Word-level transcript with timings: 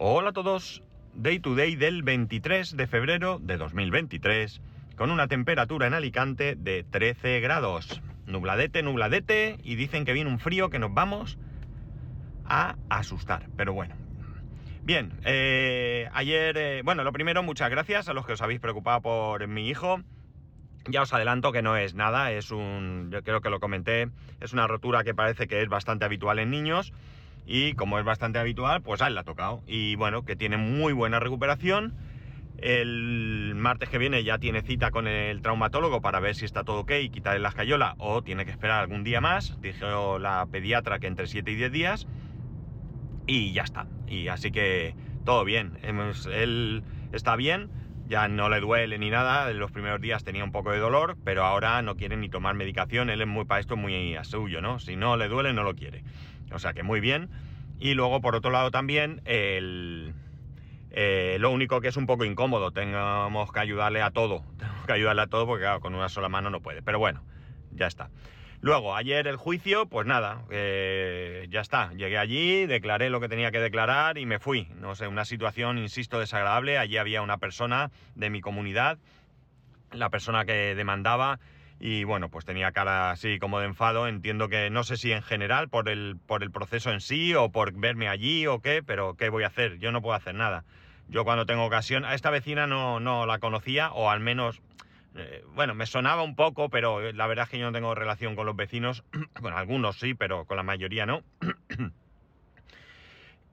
Hola 0.00 0.30
a 0.30 0.32
todos, 0.32 0.84
Day 1.14 1.40
to 1.40 1.56
Day 1.56 1.74
del 1.74 2.04
23 2.04 2.76
de 2.76 2.86
febrero 2.86 3.40
de 3.40 3.56
2023, 3.56 4.60
con 4.96 5.10
una 5.10 5.26
temperatura 5.26 5.88
en 5.88 5.94
Alicante 5.94 6.54
de 6.54 6.84
13 6.84 7.40
grados. 7.40 8.00
Nubladete, 8.24 8.84
nubladete, 8.84 9.58
y 9.64 9.74
dicen 9.74 10.04
que 10.04 10.12
viene 10.12 10.30
un 10.30 10.38
frío 10.38 10.70
que 10.70 10.78
nos 10.78 10.94
vamos 10.94 11.36
a 12.44 12.76
asustar, 12.88 13.48
pero 13.56 13.72
bueno. 13.72 13.96
Bien, 14.84 15.18
eh, 15.24 16.08
ayer, 16.12 16.56
eh, 16.56 16.82
bueno, 16.84 17.02
lo 17.02 17.12
primero, 17.12 17.42
muchas 17.42 17.68
gracias 17.68 18.08
a 18.08 18.12
los 18.12 18.24
que 18.24 18.34
os 18.34 18.40
habéis 18.40 18.60
preocupado 18.60 19.02
por 19.02 19.48
mi 19.48 19.68
hijo. 19.68 20.00
Ya 20.86 21.02
os 21.02 21.12
adelanto 21.12 21.50
que 21.50 21.62
no 21.62 21.76
es 21.76 21.94
nada, 21.94 22.30
es 22.30 22.52
un, 22.52 23.10
yo 23.10 23.24
creo 23.24 23.40
que 23.40 23.50
lo 23.50 23.58
comenté, 23.58 24.10
es 24.38 24.52
una 24.52 24.68
rotura 24.68 25.02
que 25.02 25.12
parece 25.12 25.48
que 25.48 25.60
es 25.60 25.68
bastante 25.68 26.04
habitual 26.04 26.38
en 26.38 26.50
niños 26.50 26.92
y 27.48 27.72
como 27.72 27.98
es 27.98 28.04
bastante 28.04 28.38
habitual, 28.38 28.82
pues 28.82 29.00
a 29.00 29.06
él 29.06 29.14
le 29.14 29.20
ha 29.20 29.24
tocado. 29.24 29.62
Y 29.66 29.96
bueno, 29.96 30.22
que 30.22 30.36
tiene 30.36 30.58
muy 30.58 30.92
buena 30.92 31.18
recuperación. 31.18 31.94
El 32.58 33.54
martes 33.56 33.88
que 33.88 33.96
viene 33.96 34.22
ya 34.22 34.38
tiene 34.38 34.60
cita 34.60 34.90
con 34.90 35.06
el 35.06 35.40
traumatólogo 35.40 36.02
para 36.02 36.20
ver 36.20 36.34
si 36.34 36.44
está 36.44 36.64
todo 36.64 36.80
ok 36.80 36.92
y 37.00 37.08
quitarle 37.08 37.38
la 37.38 37.48
escayola 37.48 37.94
o 37.98 38.22
tiene 38.22 38.44
que 38.44 38.50
esperar 38.50 38.80
algún 38.80 39.02
día 39.02 39.22
más. 39.22 39.58
Dijo 39.62 40.18
la 40.18 40.46
pediatra 40.50 40.98
que 40.98 41.06
entre 41.06 41.26
7 41.26 41.50
y 41.50 41.54
10 41.54 41.72
días. 41.72 42.06
Y 43.26 43.52
ya 43.54 43.62
está. 43.62 43.86
Y 44.06 44.28
así 44.28 44.50
que 44.50 44.94
todo 45.24 45.44
bien. 45.44 45.78
Él 45.82 46.82
está 47.12 47.34
bien 47.34 47.70
ya 48.08 48.26
no 48.26 48.48
le 48.48 48.60
duele 48.60 48.98
ni 48.98 49.10
nada, 49.10 49.50
en 49.50 49.58
los 49.58 49.70
primeros 49.70 50.00
días 50.00 50.24
tenía 50.24 50.42
un 50.42 50.50
poco 50.50 50.72
de 50.72 50.78
dolor, 50.78 51.18
pero 51.24 51.44
ahora 51.44 51.82
no 51.82 51.94
quiere 51.94 52.16
ni 52.16 52.30
tomar 52.30 52.54
medicación, 52.54 53.10
él 53.10 53.20
es 53.20 53.26
muy 53.26 53.44
para 53.44 53.60
esto 53.60 53.76
muy 53.76 54.16
a 54.16 54.24
suyo, 54.24 54.62
¿no? 54.62 54.78
Si 54.78 54.96
no 54.96 55.16
le 55.16 55.28
duele, 55.28 55.52
no 55.52 55.62
lo 55.62 55.74
quiere. 55.74 56.02
O 56.52 56.58
sea 56.58 56.72
que 56.72 56.82
muy 56.82 57.00
bien. 57.00 57.30
Y 57.78 57.94
luego, 57.94 58.20
por 58.20 58.34
otro 58.34 58.50
lado, 58.50 58.70
también, 58.70 59.22
el, 59.24 60.14
eh, 60.90 61.36
lo 61.38 61.50
único 61.50 61.80
que 61.80 61.88
es 61.88 61.96
un 61.96 62.06
poco 62.06 62.24
incómodo, 62.24 62.72
tenemos 62.72 63.52
que 63.52 63.60
ayudarle 63.60 64.02
a 64.02 64.10
todo, 64.10 64.44
tenemos 64.58 64.86
que 64.86 64.92
ayudarle 64.92 65.22
a 65.22 65.26
todo 65.26 65.46
porque 65.46 65.66
con 65.80 65.94
una 65.94 66.08
sola 66.08 66.28
mano 66.28 66.50
no 66.50 66.60
puede, 66.60 66.82
pero 66.82 66.98
bueno, 66.98 67.22
ya 67.72 67.86
está. 67.86 68.10
Luego, 68.60 68.96
ayer 68.96 69.28
el 69.28 69.36
juicio, 69.36 69.86
pues 69.86 70.04
nada, 70.04 70.42
eh, 70.50 71.46
ya 71.48 71.60
está. 71.60 71.92
Llegué 71.92 72.18
allí, 72.18 72.66
declaré 72.66 73.08
lo 73.08 73.20
que 73.20 73.28
tenía 73.28 73.52
que 73.52 73.60
declarar 73.60 74.18
y 74.18 74.26
me 74.26 74.40
fui. 74.40 74.66
No 74.80 74.96
sé, 74.96 75.06
una 75.06 75.24
situación, 75.24 75.78
insisto, 75.78 76.18
desagradable. 76.18 76.76
Allí 76.76 76.96
había 76.96 77.22
una 77.22 77.38
persona 77.38 77.92
de 78.16 78.30
mi 78.30 78.40
comunidad, 78.40 78.98
la 79.92 80.10
persona 80.10 80.44
que 80.44 80.74
demandaba, 80.74 81.38
y 81.80 82.04
bueno, 82.04 82.28
pues 82.28 82.44
tenía 82.44 82.72
cara 82.72 83.10
así 83.10 83.38
como 83.38 83.60
de 83.60 83.66
enfado. 83.66 84.08
Entiendo 84.08 84.48
que 84.48 84.70
no 84.70 84.84
sé 84.84 84.96
si 84.96 85.12
en 85.12 85.22
general 85.22 85.68
por 85.68 85.88
el, 85.88 86.16
por 86.26 86.42
el 86.42 86.50
proceso 86.50 86.90
en 86.90 87.00
sí 87.00 87.34
o 87.34 87.50
por 87.50 87.72
verme 87.72 88.08
allí 88.08 88.46
o 88.46 88.60
qué, 88.60 88.82
pero 88.82 89.14
¿qué 89.14 89.28
voy 89.28 89.44
a 89.44 89.48
hacer? 89.48 89.78
Yo 89.78 89.92
no 89.92 90.02
puedo 90.02 90.14
hacer 90.14 90.34
nada. 90.34 90.64
Yo 91.08 91.24
cuando 91.24 91.46
tengo 91.46 91.64
ocasión, 91.64 92.04
a 92.04 92.14
esta 92.14 92.30
vecina 92.30 92.66
no, 92.66 93.00
no 93.00 93.24
la 93.26 93.38
conocía, 93.38 93.92
o 93.92 94.10
al 94.10 94.20
menos 94.20 94.60
eh, 95.18 95.42
bueno, 95.54 95.74
me 95.74 95.86
sonaba 95.86 96.22
un 96.22 96.36
poco, 96.36 96.68
pero 96.68 97.12
la 97.12 97.26
verdad 97.26 97.44
es 97.44 97.50
que 97.50 97.58
yo 97.58 97.66
no 97.66 97.72
tengo 97.72 97.94
relación 97.94 98.36
con 98.36 98.46
los 98.46 98.56
vecinos. 98.56 99.04
con 99.40 99.52
algunos 99.52 99.98
sí, 99.98 100.14
pero 100.14 100.44
con 100.44 100.56
la 100.56 100.62
mayoría 100.62 101.06
no. 101.06 101.22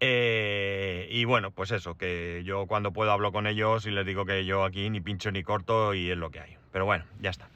Eh, 0.02 1.08
y 1.10 1.24
bueno, 1.24 1.52
pues 1.52 1.72
eso, 1.72 1.96
que 1.96 2.44
yo 2.44 2.68
cuando 2.68 2.92
puedo 2.92 3.14
hablo 3.14 3.32
con 3.32 3.48
ellos 3.48 3.86
y 3.86 3.92
les 3.92 4.06
digo 4.06 4.26
que 4.26 4.46
yo 4.46 4.66
aquí 4.66 4.90
ni 4.90 5.00
pincho 5.00 5.32
ni 5.32 5.42
corto 5.42 5.94
y 5.94 6.12
es 6.12 6.18
lo 6.18 6.32
que 6.32 6.42
hay. 6.42 6.58
Pero 6.74 6.84
bueno, 6.84 7.06
ya 7.22 7.30
está. 7.30 7.48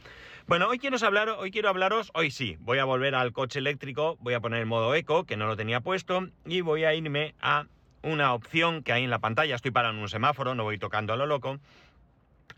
Bueno, 0.49 0.67
hoy 0.67 0.79
quiero, 0.79 0.97
hablar, 1.05 1.29
hoy 1.29 1.51
quiero 1.51 1.69
hablaros, 1.69 2.09
hoy 2.15 2.31
sí, 2.31 2.57
voy 2.61 2.79
a 2.79 2.83
volver 2.83 3.13
al 3.13 3.33
coche 3.33 3.59
eléctrico, 3.59 4.17
voy 4.19 4.33
a 4.33 4.39
poner 4.39 4.61
el 4.61 4.65
modo 4.65 4.95
eco, 4.95 5.23
que 5.23 5.37
no 5.37 5.45
lo 5.45 5.55
tenía 5.55 5.79
puesto, 5.79 6.27
y 6.43 6.61
voy 6.61 6.85
a 6.85 6.95
irme 6.95 7.35
a 7.39 7.67
una 8.01 8.33
opción 8.33 8.81
que 8.81 8.91
hay 8.91 9.03
en 9.03 9.11
la 9.11 9.19
pantalla, 9.19 9.53
estoy 9.53 9.69
parado 9.69 9.93
en 9.93 9.99
un 9.99 10.09
semáforo, 10.09 10.55
no 10.55 10.63
voy 10.63 10.79
tocando 10.79 11.13
a 11.13 11.17
lo 11.17 11.27
loco, 11.27 11.59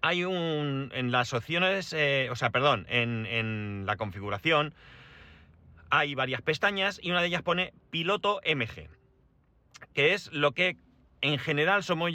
hay 0.01 0.23
un. 0.23 0.89
En 0.93 1.11
las 1.11 1.33
opciones. 1.33 1.91
Eh, 1.91 2.29
o 2.31 2.37
sea, 2.37 2.49
perdón, 2.49 2.85
en, 2.87 3.85
la 3.85 3.97
configuración 3.97 4.73
hay 5.89 6.15
varias 6.15 6.41
pestañas 6.41 6.97
y 7.03 7.11
una 7.11 7.19
de 7.19 7.27
ellas 7.27 7.41
pone 7.41 7.73
piloto 7.89 8.39
MG, 8.45 8.87
que 9.93 10.13
es 10.13 10.31
lo 10.31 10.53
que 10.53 10.77
en 11.19 11.39
general 11.39 11.83
solemos 11.83 12.13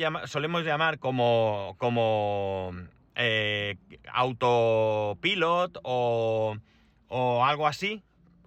llamar 0.65 0.99
como. 0.99 1.77
como. 1.77 2.73
Eh, 3.17 3.77
autopilot 4.13 5.79
o, 5.83 6.57
o 7.09 7.45
algo 7.45 7.67
así, 7.67 8.03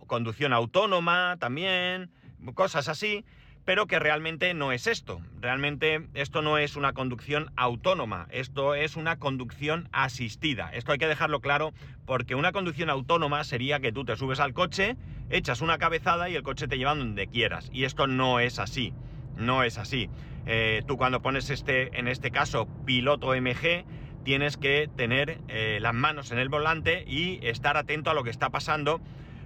conducción 0.07 0.53
autónoma 0.53 1.37
también, 1.39 2.11
cosas 2.53 2.87
así 2.87 3.25
pero 3.69 3.85
que 3.85 3.99
realmente 3.99 4.51
no 4.55 4.71
es 4.71 4.87
esto. 4.87 5.21
Realmente 5.39 6.07
esto 6.15 6.41
no 6.41 6.57
es 6.57 6.75
una 6.75 6.93
conducción 6.93 7.51
autónoma, 7.55 8.27
esto 8.31 8.73
es 8.73 8.95
una 8.95 9.19
conducción 9.19 9.89
asistida. 9.91 10.71
Esto 10.73 10.91
hay 10.91 10.97
que 10.97 11.07
dejarlo 11.07 11.39
claro 11.39 11.71
porque 12.07 12.33
una 12.33 12.51
conducción 12.51 12.89
autónoma 12.89 13.43
sería 13.43 13.79
que 13.79 13.91
tú 13.91 14.05
te 14.05 14.15
subes 14.15 14.39
al 14.39 14.53
coche, 14.53 14.97
echas 15.29 15.61
una 15.61 15.77
cabezada 15.77 16.31
y 16.31 16.35
el 16.35 16.41
coche 16.41 16.67
te 16.67 16.79
lleva 16.79 16.95
donde 16.95 17.27
quieras. 17.27 17.69
Y 17.71 17.83
esto 17.83 18.07
no 18.07 18.39
es 18.39 18.57
así, 18.57 18.91
no 19.37 19.61
es 19.61 19.77
así. 19.77 20.09
Eh, 20.47 20.81
tú 20.87 20.97
cuando 20.97 21.21
pones 21.21 21.51
este, 21.51 21.95
en 21.99 22.07
este 22.07 22.31
caso, 22.31 22.67
piloto 22.87 23.35
MG, 23.35 23.85
tienes 24.23 24.57
que 24.57 24.89
tener 24.95 25.39
eh, 25.47 25.79
las 25.81 25.93
manos 25.93 26.31
en 26.31 26.39
el 26.39 26.49
volante 26.49 27.03
y 27.07 27.39
estar 27.43 27.77
atento 27.77 28.09
a 28.09 28.13
lo 28.13 28.23
que 28.23 28.29
está 28.29 28.49
pasando 28.49 29.01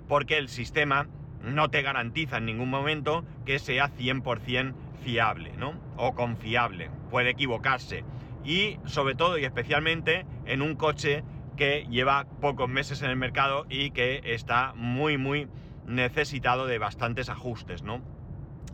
porque 0.07 0.37
el 0.37 0.49
sistema 0.49 1.07
no 1.41 1.69
te 1.69 1.81
garantiza 1.81 2.37
en 2.37 2.45
ningún 2.45 2.69
momento 2.69 3.25
que 3.45 3.59
sea 3.59 3.89
100% 3.89 4.73
fiable, 5.03 5.51
¿no? 5.57 5.79
O 5.97 6.15
confiable. 6.15 6.89
Puede 7.11 7.31
equivocarse. 7.31 8.03
Y 8.43 8.77
sobre 8.85 9.15
todo 9.15 9.37
y 9.37 9.45
especialmente 9.45 10.25
en 10.45 10.61
un 10.61 10.75
coche 10.75 11.23
que 11.57 11.85
lleva 11.89 12.25
pocos 12.41 12.69
meses 12.69 13.01
en 13.01 13.09
el 13.09 13.15
mercado 13.15 13.65
y 13.69 13.91
que 13.91 14.21
está 14.23 14.73
muy, 14.75 15.17
muy 15.17 15.47
necesitado 15.85 16.65
de 16.65 16.77
bastantes 16.77 17.29
ajustes, 17.29 17.83
¿no? 17.83 18.01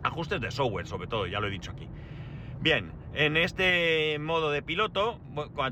Ajustes 0.02 0.40
de 0.40 0.50
software, 0.50 0.86
sobre 0.86 1.08
todo, 1.08 1.26
ya 1.26 1.40
lo 1.40 1.48
he 1.48 1.50
dicho 1.50 1.72
aquí. 1.72 1.88
Bien, 2.60 2.92
en 3.14 3.38
este 3.38 4.18
modo 4.18 4.50
de 4.50 4.60
piloto, 4.60 5.18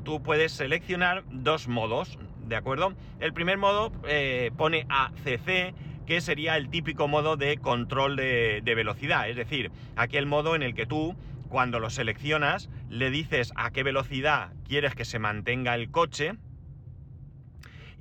tú 0.03 0.23
puedes 0.23 0.53
seleccionar 0.53 1.23
dos 1.29 1.67
modos, 1.67 2.17
¿de 2.47 2.55
acuerdo? 2.55 2.95
El 3.19 3.31
primer 3.31 3.59
modo 3.59 3.91
eh, 4.07 4.49
pone 4.57 4.87
ACC 4.89 5.75
que 6.07 6.19
sería 6.19 6.57
el 6.57 6.71
típico 6.71 7.07
modo 7.07 7.37
de 7.37 7.57
control 7.57 8.15
de, 8.15 8.63
velocidad. 8.75 9.29
Es 9.29 9.35
decir, 9.35 9.71
aquel 9.95 10.25
modo 10.25 10.55
en 10.55 10.63
el 10.63 10.73
que 10.73 10.87
tú, 10.87 11.15
cuando 11.47 11.79
lo 11.79 11.91
seleccionas, 11.91 12.71
le 12.89 13.11
dices 13.11 13.53
a 13.55 13.69
qué 13.69 13.83
velocidad 13.83 14.51
quieres 14.67 14.95
que 14.95 15.05
se 15.05 15.19
mantenga 15.19 15.75
el 15.75 15.91
coche 15.91 16.33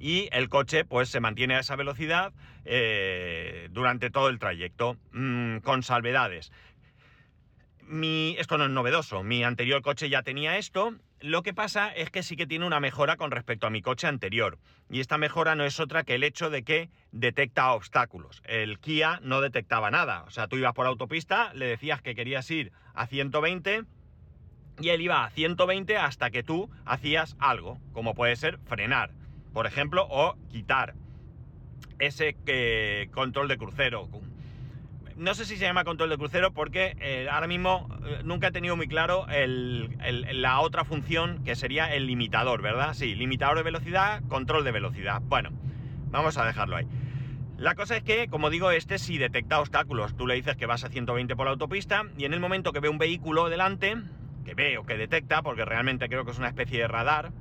y 0.00 0.31
el 0.32 0.48
coche 0.48 0.87
pues 0.87 1.10
se 1.10 1.21
mantiene 1.21 1.56
a 1.56 1.60
esa 1.60 1.77
velocidad 1.77 2.32
eh, 2.65 3.69
durante 3.72 4.09
todo 4.09 4.28
el 4.28 4.38
trayecto, 4.38 4.97
mm, 5.12 5.59
con 5.59 5.82
salvedades. 5.82 6.53
Mi, 7.88 8.37
esto 8.38 8.59
no 8.59 8.65
es 8.65 8.71
novedoso, 8.71 9.22
mi 9.22 9.43
anterior 9.43 9.82
coche 9.82 10.09
ya 10.09 10.22
tenía 10.22 10.59
esto 10.59 10.94
lo 11.21 11.43
que 11.43 11.53
pasa 11.53 11.88
es 11.88 12.10
que 12.10 12.22
sí 12.22 12.37
que 12.37 12.47
tiene 12.47 12.65
una 12.65 12.78
mejora 12.78 13.16
con 13.16 13.32
respecto 13.32 13.66
a 13.66 13.71
mi 13.71 13.82
coche 13.82 14.06
anterior. 14.06 14.59
Y 14.88 15.00
esta 15.00 15.19
mejora 15.19 15.56
no 15.56 15.65
es 15.65 15.81
otra 15.81 16.04
que 16.04 16.15
el 16.15 16.22
hecho 16.22 16.48
de 16.48 16.62
que 16.62 16.91
detecta 17.10 17.72
obstáculos. 17.72 18.41
El 18.44 18.78
Kia 18.78 19.19
no 19.22 19.41
detectaba 19.41 19.91
nada. 19.91 20.22
O 20.28 20.31
sea, 20.31 20.47
tú 20.47 20.56
ibas 20.56 20.75
por 20.75 20.87
autopista, 20.87 21.53
le 21.54 21.66
decías 21.66 22.03
que 22.03 22.15
querías 22.15 22.48
ir 22.53 22.71
a 22.94 23.09
120 23.09 23.82
y 24.81 24.88
él 24.91 25.00
iba 25.00 25.25
a 25.25 25.31
120 25.31 25.97
hasta 25.97 26.31
que 26.31 26.44
tú 26.44 26.71
hacías 26.84 27.36
algo, 27.41 27.80
como 27.92 28.15
puede 28.15 28.36
ser 28.36 28.60
frenar, 28.66 29.10
por 29.53 29.66
ejemplo, 29.66 30.07
o 30.09 30.36
quitar 30.48 30.95
ese 31.98 32.36
eh, 32.47 33.09
control 33.10 33.48
de 33.48 33.59
crucero, 33.59 34.09
no 35.18 35.34
sé 35.34 35.44
si 35.44 35.56
se 35.56 35.65
llama 35.65 35.84
control 35.84 36.10
de 36.10 36.16
crucero 36.16 36.53
porque 36.53 36.97
eh, 37.00 37.28
ahora 37.30 37.48
mismo 37.48 37.88
eh, 38.06 38.20
nunca 38.24 38.48
he 38.48 38.53
tenido 38.53 38.76
muy 38.76 38.86
claro 38.86 39.26
la 39.28 40.60
otra 40.60 40.84
función 40.84 41.42
que 41.44 41.56
sería 41.56 41.92
el 41.92 42.06
limitador, 42.06 42.62
¿verdad? 42.62 42.94
Sí, 42.94 43.15
limitador 43.15 43.56
de 43.56 43.65
velocidad, 43.65 44.22
control 44.28 44.65
de 44.65 44.72
velocidad. 44.72 45.20
Bueno, 45.22 45.50
vamos 46.10 46.38
a 46.38 46.44
dejarlo 46.44 46.76
ahí. 46.76 46.86
La 47.56 47.74
cosa 47.74 47.97
es 47.97 48.04
que, 48.04 48.28
como 48.28 48.50
digo, 48.50 48.70
este 48.70 48.98
sí 48.98 49.18
detecta 49.18 49.60
obstáculos. 49.60 50.16
Tú 50.16 50.28
le 50.28 50.36
dices 50.36 50.56
que 50.56 50.66
vas 50.66 50.84
a 50.84 50.88
120 50.88 51.34
por 51.34 51.47
la 51.47 51.53
autopista 51.53 52.04
y 52.16 52.24
en 52.24 52.32
el 52.32 52.38
momento 52.38 52.72
que 52.72 52.78
ve 52.78 52.88
un 52.88 52.98
vehículo 52.98 53.48
delante, 53.48 53.97
que 54.44 54.54
ve 54.54 54.78
o 54.78 54.86
que 54.86 54.97
detecta, 54.97 55.42
porque 55.42 55.64
realmente 55.64 56.09
creo 56.09 56.24
que 56.24 56.30
es 56.30 56.38
una 56.38 56.48
especie 56.48 56.78
de 56.78 56.86
radar, 56.86 57.32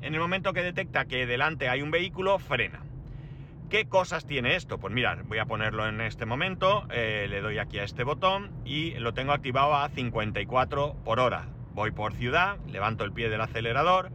en 0.00 0.14
el 0.14 0.20
momento 0.20 0.52
que 0.52 0.62
detecta 0.62 1.06
que 1.06 1.26
delante 1.26 1.68
hay 1.68 1.82
un 1.82 1.90
vehículo, 1.90 2.38
frena. 2.38 2.84
¿Qué 3.74 3.88
cosas 3.88 4.24
tiene 4.24 4.54
esto? 4.54 4.78
Pues 4.78 4.94
mirad, 4.94 5.24
voy 5.24 5.38
a 5.38 5.46
ponerlo 5.46 5.88
en 5.88 6.00
este 6.00 6.26
momento, 6.26 6.86
eh, 6.90 7.26
le 7.28 7.40
doy 7.40 7.58
aquí 7.58 7.80
a 7.80 7.82
este 7.82 8.04
botón 8.04 8.52
y 8.64 8.92
lo 9.00 9.14
tengo 9.14 9.32
activado 9.32 9.74
a 9.74 9.88
54 9.88 10.94
por 11.04 11.18
hora. 11.18 11.48
Voy 11.72 11.90
por 11.90 12.14
ciudad, 12.14 12.56
levanto 12.68 13.02
el 13.02 13.12
pie 13.12 13.28
del 13.28 13.40
acelerador, 13.40 14.12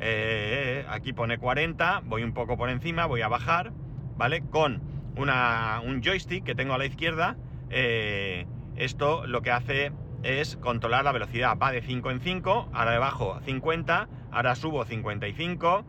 eh, 0.00 0.86
aquí 0.88 1.12
pone 1.12 1.36
40, 1.36 2.00
voy 2.06 2.22
un 2.22 2.32
poco 2.32 2.56
por 2.56 2.70
encima, 2.70 3.04
voy 3.04 3.20
a 3.20 3.28
bajar, 3.28 3.72
¿vale? 4.16 4.40
Con 4.48 4.80
un 5.16 6.02
joystick 6.02 6.42
que 6.42 6.54
tengo 6.54 6.72
a 6.72 6.78
la 6.78 6.86
izquierda, 6.86 7.36
eh, 7.68 8.46
esto 8.76 9.26
lo 9.26 9.42
que 9.42 9.50
hace 9.50 9.92
es 10.22 10.56
controlar 10.56 11.04
la 11.04 11.12
velocidad. 11.12 11.58
Va 11.58 11.72
de 11.72 11.82
5 11.82 12.10
en 12.10 12.20
5, 12.20 12.70
ahora 12.72 12.98
bajo 12.98 13.34
a 13.34 13.42
50, 13.42 14.08
ahora 14.30 14.54
subo 14.54 14.86
55, 14.86 15.84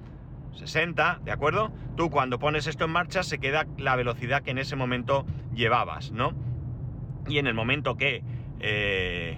60, 0.54 1.22
¿de 1.24 1.32
acuerdo? 1.32 1.72
Tú 1.96 2.10
cuando 2.10 2.40
pones 2.40 2.68
esto 2.68 2.86
en 2.86 2.92
marcha 2.92 3.24
se 3.24 3.40
queda 3.40 3.66
la 3.78 3.96
velocidad 3.96 4.42
que 4.42 4.52
en 4.52 4.58
ese 4.58 4.76
momento 4.76 5.26
llevabas, 5.54 6.12
¿no? 6.12 6.34
Y 7.28 7.38
en 7.38 7.48
el 7.48 7.54
momento 7.54 7.96
que, 7.96 8.24
eh, 8.60 9.38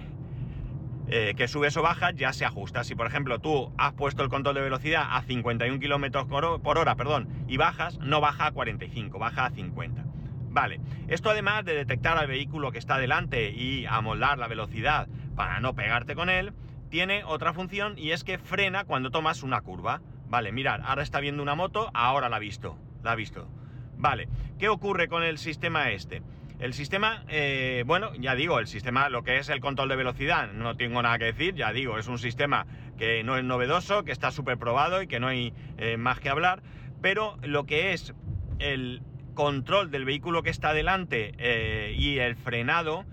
eh, 1.08 1.34
que 1.36 1.48
subes 1.48 1.76
o 1.76 1.82
bajas 1.82 2.14
ya 2.14 2.32
se 2.32 2.44
ajusta. 2.44 2.84
Si 2.84 2.94
por 2.94 3.06
ejemplo 3.06 3.38
tú 3.38 3.72
has 3.78 3.92
puesto 3.92 4.22
el 4.22 4.28
control 4.28 4.54
de 4.54 4.62
velocidad 4.62 5.04
a 5.10 5.22
51 5.22 5.78
km 5.78 6.26
por 6.26 6.78
hora 6.78 6.94
perdón, 6.96 7.28
y 7.48 7.56
bajas, 7.56 7.98
no 7.98 8.20
baja 8.20 8.46
a 8.46 8.52
45, 8.52 9.18
baja 9.18 9.46
a 9.46 9.50
50. 9.50 10.04
Vale, 10.52 10.80
esto 11.08 11.30
además 11.30 11.64
de 11.64 11.74
detectar 11.74 12.18
al 12.18 12.26
vehículo 12.26 12.72
que 12.72 12.78
está 12.78 12.98
delante 12.98 13.50
y 13.52 13.86
amoldar 13.86 14.38
la 14.38 14.48
velocidad 14.48 15.08
para 15.34 15.60
no 15.60 15.74
pegarte 15.74 16.14
con 16.14 16.28
él, 16.28 16.52
tiene 16.90 17.24
otra 17.24 17.54
función 17.54 17.94
y 17.96 18.10
es 18.10 18.22
que 18.22 18.36
frena 18.36 18.84
cuando 18.84 19.10
tomas 19.10 19.42
una 19.42 19.62
curva. 19.62 20.02
Vale, 20.32 20.50
mirad, 20.50 20.80
ahora 20.86 21.02
está 21.02 21.20
viendo 21.20 21.42
una 21.42 21.54
moto, 21.54 21.90
ahora 21.92 22.30
la 22.30 22.36
ha 22.36 22.38
visto, 22.38 22.78
la 23.02 23.12
ha 23.12 23.14
visto. 23.14 23.50
Vale, 23.98 24.30
¿qué 24.58 24.70
ocurre 24.70 25.06
con 25.06 25.22
el 25.22 25.36
sistema 25.36 25.90
este? 25.90 26.22
El 26.58 26.72
sistema, 26.72 27.22
eh, 27.28 27.84
bueno, 27.86 28.14
ya 28.14 28.34
digo, 28.34 28.58
el 28.58 28.66
sistema, 28.66 29.10
lo 29.10 29.24
que 29.24 29.36
es 29.36 29.50
el 29.50 29.60
control 29.60 29.90
de 29.90 29.96
velocidad, 29.96 30.50
no 30.50 30.74
tengo 30.74 31.02
nada 31.02 31.18
que 31.18 31.26
decir, 31.26 31.54
ya 31.54 31.70
digo, 31.70 31.98
es 31.98 32.08
un 32.08 32.16
sistema 32.16 32.66
que 32.96 33.22
no 33.22 33.36
es 33.36 33.44
novedoso, 33.44 34.04
que 34.04 34.12
está 34.12 34.30
súper 34.30 34.56
probado 34.56 35.02
y 35.02 35.06
que 35.06 35.20
no 35.20 35.28
hay 35.28 35.52
eh, 35.76 35.98
más 35.98 36.18
que 36.18 36.30
hablar, 36.30 36.62
pero 37.02 37.36
lo 37.42 37.66
que 37.66 37.92
es 37.92 38.14
el, 38.58 39.02
control 39.34 39.90
del 39.90 40.06
vehículo 40.06 40.42
que 40.42 40.48
está 40.48 40.72
delante 40.72 41.34
eh, 41.36 41.94
y 41.94 42.20
el 42.20 42.36
frenado, 42.36 43.04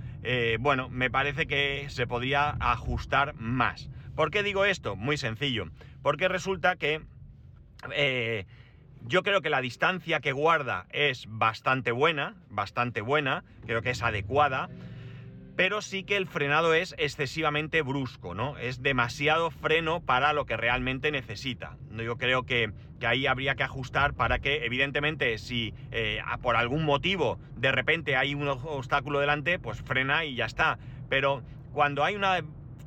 bueno, 0.59 0.87
me 0.89 1.09
parece 1.09 1.47
que 1.47 1.87
se 1.89 2.07
podría 2.07 2.55
ajustar 2.61 3.35
más. 3.35 3.89
¿Por 4.19 4.31
qué 4.31 4.43
digo 4.43 4.65
esto? 4.65 4.97
Muy 4.97 5.15
sencillo. 5.15 5.69
Porque 6.01 6.27
resulta 6.27 6.75
que 6.75 6.99
eh, 7.95 8.45
yo 9.05 9.23
creo 9.23 9.39
que 9.39 9.49
la 9.49 9.61
distancia 9.61 10.19
que 10.19 10.33
guarda 10.33 10.87
es 10.91 11.23
bastante 11.29 11.93
buena, 11.93 12.35
bastante 12.49 12.99
buena, 12.99 13.45
creo 13.65 13.81
que 13.81 13.91
es 13.91 14.03
adecuada 14.03 14.67
pero 15.55 15.81
sí 15.81 16.05
que 16.05 16.15
el 16.15 16.25
frenado 16.25 16.73
es 16.73 16.95
excesivamente 16.97 17.81
brusco, 17.81 18.33
¿no? 18.33 18.57
Es 18.57 18.81
demasiado 18.81 19.51
freno 19.51 19.99
para 19.99 20.31
lo 20.31 20.45
que 20.45 20.55
realmente 20.55 21.11
necesita. 21.11 21.75
Yo 21.91 22.17
creo 22.17 22.43
que, 22.43 22.71
ahí 23.05 23.27
habría 23.27 23.55
que 23.55 23.63
ajustar 23.63 24.13
para 24.13 24.39
que, 24.39 24.63
evidentemente, 24.65 25.37
si 25.37 25.73
eh, 25.91 26.21
por 26.41 26.55
algún 26.55 26.85
motivo 26.85 27.39
de 27.57 27.73
repente 27.73 28.15
hay 28.15 28.35
un 28.35 28.47
obstáculo 28.47 29.19
delante, 29.19 29.59
pues 29.59 29.81
frena 29.81 30.23
y 30.23 30.35
ya 30.35 30.45
está. 30.45 30.79
Pero 31.09 31.43
cuando 31.73 32.05
hay 32.05 32.15
una 32.15 32.39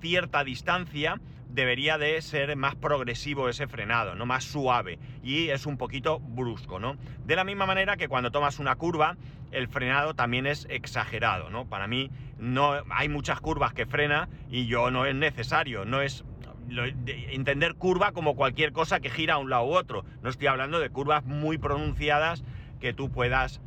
cierta 0.03 0.43
distancia, 0.43 1.21
debería 1.49 1.97
de 1.97 2.21
ser 2.23 2.57
más 2.57 2.75
progresivo 2.75 3.49
ese 3.49 3.69
frenado, 3.69 4.17
no 4.17 4.27
más 4.27 4.43
suave 4.43 4.99
y 5.23 5.49
es 5.51 5.65
un 5.65 5.79
poquito 5.79 6.19
brusco, 6.19 6.81
¿no? 6.81 6.97
De 7.25 7.37
la 7.37 7.45
misma 7.45 7.67
manera 7.67 7.97
que 7.97 8.09
cuando 8.09 8.33
tomas 8.33 8.59
una 8.59 8.75
curva, 8.75 9.17
el 9.53 9.69
frenado 9.69 10.15
también 10.15 10.47
es 10.47 10.67
exagerado, 10.71 11.51
¿no? 11.51 11.67
Para 11.67 11.87
mí 11.87 12.11
no 12.39 12.83
hay 12.91 13.09
muchas 13.09 13.41
curvas 13.41 13.75
que 13.75 13.87
frena 13.87 14.29
y 14.51 14.67
yo 14.67 14.91
no 14.91 15.07
es 15.07 15.15
necesario, 15.15 15.85
no 15.85 16.03
es 16.03 16.25
entender 17.31 17.75
curva 17.75 18.11
como 18.13 18.35
cualquier 18.35 18.73
cosa 18.73 18.99
que 18.99 19.11
gira 19.11 19.35
a 19.35 19.39
un 19.39 19.51
lado 19.51 19.67
u 19.67 19.75
otro. 19.75 20.05
No 20.23 20.31
estoy 20.31 20.49
hablando 20.49 20.81
de 20.81 20.91
curvas 20.91 21.25
muy 21.25 21.59
pronunciadas 21.59 22.43
que 22.81 22.93
tú 22.93 23.13
puedas 23.13 23.61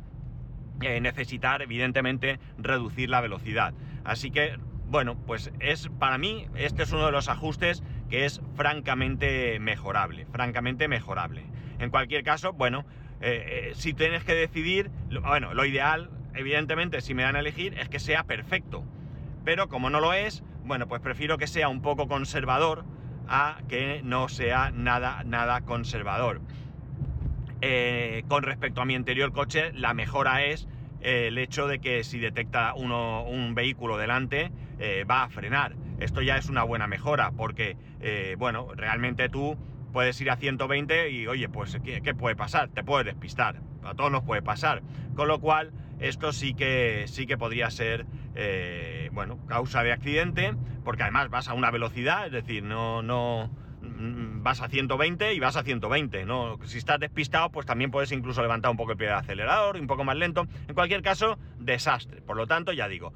eh, 0.82 1.00
necesitar, 1.00 1.62
evidentemente, 1.62 2.38
reducir 2.58 3.08
la 3.08 3.22
velocidad. 3.22 3.72
Así 4.04 4.30
que 4.30 4.58
bueno, 4.88 5.16
pues 5.26 5.52
es 5.60 5.88
para 5.98 6.18
mí 6.18 6.46
este 6.54 6.84
es 6.84 6.92
uno 6.92 7.06
de 7.06 7.12
los 7.12 7.28
ajustes 7.28 7.82
que 8.08 8.24
es 8.24 8.40
francamente 8.54 9.58
mejorable, 9.58 10.26
francamente 10.26 10.88
mejorable. 10.88 11.44
En 11.78 11.90
cualquier 11.90 12.22
caso, 12.22 12.52
bueno, 12.52 12.84
eh, 13.20 13.70
eh, 13.70 13.72
si 13.74 13.92
tienes 13.94 14.24
que 14.24 14.34
decidir, 14.34 14.90
bueno, 15.22 15.54
lo 15.54 15.64
ideal, 15.64 16.10
evidentemente, 16.34 17.00
si 17.00 17.14
me 17.14 17.22
dan 17.22 17.36
a 17.36 17.40
elegir, 17.40 17.78
es 17.78 17.88
que 17.88 17.98
sea 17.98 18.24
perfecto. 18.24 18.84
Pero 19.44 19.68
como 19.68 19.90
no 19.90 20.00
lo 20.00 20.12
es, 20.12 20.42
bueno, 20.64 20.86
pues 20.86 21.00
prefiero 21.00 21.38
que 21.38 21.46
sea 21.46 21.68
un 21.68 21.82
poco 21.82 22.08
conservador 22.08 22.84
a 23.28 23.58
que 23.68 24.00
no 24.04 24.28
sea 24.28 24.70
nada, 24.70 25.22
nada 25.24 25.62
conservador. 25.62 26.40
Eh, 27.60 28.24
con 28.28 28.42
respecto 28.42 28.82
a 28.82 28.84
mi 28.84 28.94
anterior 28.94 29.32
coche, 29.32 29.72
la 29.72 29.94
mejora 29.94 30.44
es 30.44 30.68
el 31.06 31.38
hecho 31.38 31.68
de 31.68 31.78
que 31.78 32.02
si 32.02 32.18
detecta 32.18 32.74
uno, 32.74 33.22
un 33.22 33.54
vehículo 33.54 33.96
delante, 33.96 34.50
eh, 34.80 35.04
va 35.08 35.22
a 35.22 35.28
frenar. 35.28 35.76
Esto 36.00 36.20
ya 36.20 36.36
es 36.36 36.48
una 36.48 36.64
buena 36.64 36.88
mejora, 36.88 37.30
porque, 37.30 37.76
eh, 38.00 38.34
bueno, 38.36 38.66
realmente 38.74 39.28
tú 39.28 39.56
puedes 39.92 40.20
ir 40.20 40.32
a 40.32 40.36
120 40.36 41.10
y, 41.10 41.28
oye, 41.28 41.48
pues, 41.48 41.78
¿qué, 41.84 42.14
puede 42.14 42.34
pasar? 42.34 42.70
Te 42.70 42.82
puedes 42.82 43.06
despistar. 43.06 43.60
A 43.84 43.94
todos 43.94 44.10
nos 44.10 44.24
puede 44.24 44.42
pasar. 44.42 44.82
Con 45.14 45.28
lo 45.28 45.38
cual, 45.38 45.70
esto 46.00 46.32
sí 46.32 46.54
que, 46.54 47.04
sí 47.06 47.28
que 47.28 47.38
podría 47.38 47.70
ser, 47.70 48.04
eh, 48.34 49.08
bueno, 49.12 49.38
causa 49.46 49.84
de 49.84 49.92
accidente, 49.92 50.54
porque 50.84 51.04
además 51.04 51.30
vas 51.30 51.46
a 51.46 51.54
una 51.54 51.70
velocidad, 51.70 52.26
es 52.26 52.32
decir, 52.32 52.64
no, 52.64 53.02
no, 53.02 53.48
vas 53.98 54.60
a 54.60 54.68
120 54.68 55.34
y 55.34 55.40
vas 55.40 55.56
a 55.56 55.62
120, 55.62 56.24
¿no? 56.24 56.58
Si 56.64 56.78
estás 56.78 57.00
despistado, 57.00 57.50
pues 57.50 57.66
también 57.66 57.90
puedes 57.90 58.12
incluso 58.12 58.42
levantar 58.42 58.70
un 58.70 58.76
poco 58.76 58.92
el 58.92 58.98
pie 58.98 59.08
del 59.08 59.16
acelerador, 59.16 59.76
un 59.76 59.86
poco 59.86 60.04
más 60.04 60.16
lento. 60.16 60.46
En 60.68 60.74
cualquier 60.74 61.02
caso, 61.02 61.38
desastre. 61.58 62.22
Por 62.22 62.36
lo 62.36 62.46
tanto, 62.46 62.72
ya 62.72 62.88
digo, 62.88 63.12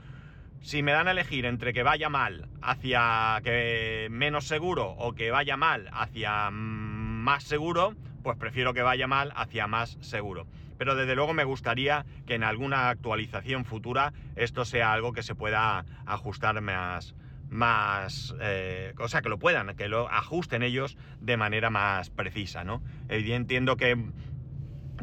si 0.61 0.83
me 0.83 0.93
dan 0.93 1.09
a 1.09 1.13
elegir 1.13 1.47
entre 1.47 1.73
que 1.73 1.83
vaya 1.83 2.09
mal 2.09 2.49
hacia 2.63 3.41
que 3.43 4.09
menos 4.11 4.47
seguro 4.47 4.91
o 4.91 5.15
que 5.15 5.31
vaya 5.31 5.57
mal 5.57 5.89
hacia 5.93 6.51
más 6.51 7.45
seguro, 7.45 7.95
pues 8.23 8.37
prefiero 8.37 8.75
que 8.75 8.83
vaya 8.83 9.07
mal 9.07 9.33
hacia 9.37 9.67
más 9.67 9.97
seguro. 10.01 10.47
Pero 10.79 10.95
desde 10.95 11.15
luego 11.15 11.35
me 11.35 11.45
gustaría 11.45 12.07
que 12.27 12.35
en 12.35 12.45
alguna 12.45 12.89
actualización 12.89 13.65
futura 13.65 14.13
esto 14.37 14.65
sea 14.65 14.93
algo 14.93 15.13
que 15.13 15.23
se 15.23 15.35
pueda 15.35 15.85
ajustar 16.07 16.61
más, 16.61 17.15
más 17.51 18.35
eh, 18.41 18.95
o 18.99 19.09
sea, 19.09 19.23
que 19.23 19.29
lo 19.29 19.39
puedan, 19.39 19.75
que 19.77 19.89
lo 19.89 20.09
ajusten 20.09 20.63
ellos 20.63 20.97
de 21.21 21.37
manera 21.37 21.69
más 21.71 22.11
precisa, 22.11 22.65
¿no? 22.65 22.83
Yo 23.09 23.35
entiendo 23.35 23.77
que 23.77 23.97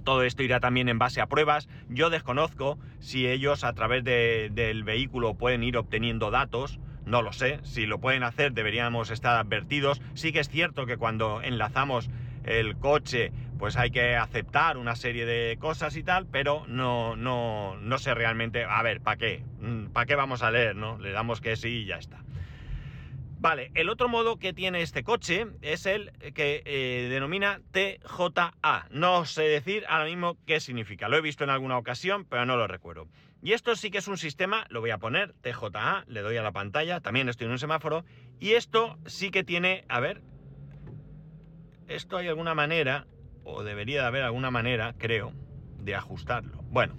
todo 0.03 0.24
esto 0.24 0.41
irá 0.43 0.60
también 0.62 0.88
en 0.88 1.00
base 1.00 1.19
a 1.19 1.27
pruebas. 1.27 1.67
Yo 1.89 2.10
desconozco 2.10 2.79
si 3.00 3.27
ellos 3.27 3.65
a 3.65 3.74
través 3.74 4.05
del 4.05 4.83
vehículo 4.86 5.36
pueden 5.36 5.63
ir 5.63 5.75
obteniendo 5.75 6.31
datos. 6.31 6.79
No 7.05 7.21
lo 7.21 7.33
sé. 7.33 7.60
Si 7.63 7.86
lo 7.86 8.00
pueden 8.00 8.24
hacer 8.24 8.53
deberíamos 8.53 9.10
estar 9.10 9.36
advertidos. 9.38 10.01
Sí 10.13 10.31
que 10.31 10.39
es 10.39 10.48
cierto 10.48 10.86
que 10.86 10.95
cuando 10.95 11.41
enlazamos 11.41 12.10
el 12.45 12.77
coche 12.77 13.33
pues 13.57 13.75
hay 13.75 13.91
que 13.91 14.15
aceptar 14.15 14.77
una 14.77 14.95
serie 14.95 15.25
de 15.25 15.57
cosas 15.57 15.95
y 15.98 16.03
tal, 16.03 16.27
pero 16.27 16.63
no, 16.67 17.15
no, 17.15 17.75
no 17.81 17.98
sé 17.98 18.13
realmente, 18.13 18.63
a 18.63 18.81
ver, 18.83 19.01
¿para 19.01 19.17
qué? 19.17 19.43
Mm, 19.60 19.88
¿Para 19.88 20.05
qué 20.05 20.15
vamos 20.15 20.43
a 20.43 20.51
leer, 20.51 20.75
no? 20.75 20.98
Le 21.00 21.12
damos 21.12 21.41
que 21.41 21.55
sí 21.55 21.69
y 21.69 21.86
ya 21.86 21.98
está. 21.98 22.19
Vale, 23.39 23.72
el 23.75 23.89
otro 23.89 24.10
modo 24.10 24.38
que 24.38 24.51
tiene 24.51 24.82
este 24.82 25.03
coche 25.03 25.46
es 25.62 25.86
el 25.86 26.12
que 26.34 26.63
eh, 26.65 27.08
denomina 27.10 27.62
TJA. 27.72 28.88
No 28.89 29.25
sé 29.25 29.44
decir 29.44 29.86
ahora 29.88 30.06
mismo 30.06 30.38
qué 30.48 30.60
significa. 30.60 31.08
Lo 31.08 31.17
he 31.17 31.22
visto 31.22 31.44
en 31.44 31.51
alguna 31.51 31.77
ocasión, 31.77 32.25
pero 32.25 32.46
no 32.46 32.58
lo 32.58 32.65
recuerdo. 32.67 33.08
Y 33.44 33.53
esto 33.53 33.75
sí 33.75 33.91
que 33.91 34.00
es 34.00 34.08
un 34.08 34.17
sistema, 34.17 34.65
lo 34.70 34.82
voy 34.82 34.89
a 34.89 34.98
poner, 34.98 35.34
TJA, 35.41 36.06
le 36.08 36.22
doy 36.22 36.38
a 36.38 36.41
la 36.41 36.51
pantalla, 36.51 37.00
también 37.00 37.29
estoy 37.29 37.46
en 37.46 37.51
un 37.51 37.60
semáforo. 37.60 38.06
Y 38.39 38.53
esto 38.53 38.98
sí 39.06 39.29
que 39.29 39.44
tiene, 39.44 39.86
a 39.88 40.00
ver, 40.00 40.24
esto 41.88 42.17
hay 42.17 42.27
alguna 42.27 42.56
manera, 42.56 43.06
o 43.44 43.63
debería 43.63 44.01
de 44.01 44.08
haber 44.08 44.24
alguna 44.24 44.50
manera, 44.50 44.96
creo, 44.98 45.32
de 45.77 45.94
ajustarlo. 45.94 46.63
Bueno, 46.63 46.96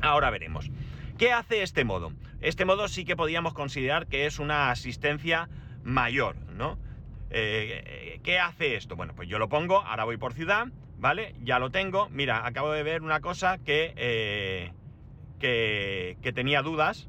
ahora 0.00 0.30
veremos. 0.30 0.70
¿Qué 1.18 1.32
hace 1.32 1.62
este 1.62 1.84
modo? 1.84 2.12
Este 2.42 2.66
modo 2.66 2.88
sí 2.88 3.06
que 3.06 3.16
podríamos 3.16 3.54
considerar 3.54 4.06
que 4.06 4.26
es 4.26 4.38
una 4.38 4.70
asistencia 4.70 5.48
mayor, 5.82 6.36
¿no? 6.52 6.78
Eh, 7.30 8.20
¿Qué 8.22 8.38
hace 8.38 8.76
esto? 8.76 8.96
Bueno, 8.96 9.14
pues 9.14 9.26
yo 9.26 9.38
lo 9.38 9.48
pongo, 9.48 9.80
ahora 9.80 10.04
voy 10.04 10.18
por 10.18 10.34
ciudad, 10.34 10.66
¿vale? 10.98 11.34
Ya 11.42 11.58
lo 11.58 11.70
tengo. 11.70 12.10
Mira, 12.10 12.46
acabo 12.46 12.70
de 12.70 12.82
ver 12.82 13.00
una 13.00 13.20
cosa 13.20 13.56
que, 13.56 13.94
eh, 13.96 14.72
que, 15.38 16.18
que 16.20 16.32
tenía 16.34 16.60
dudas, 16.60 17.08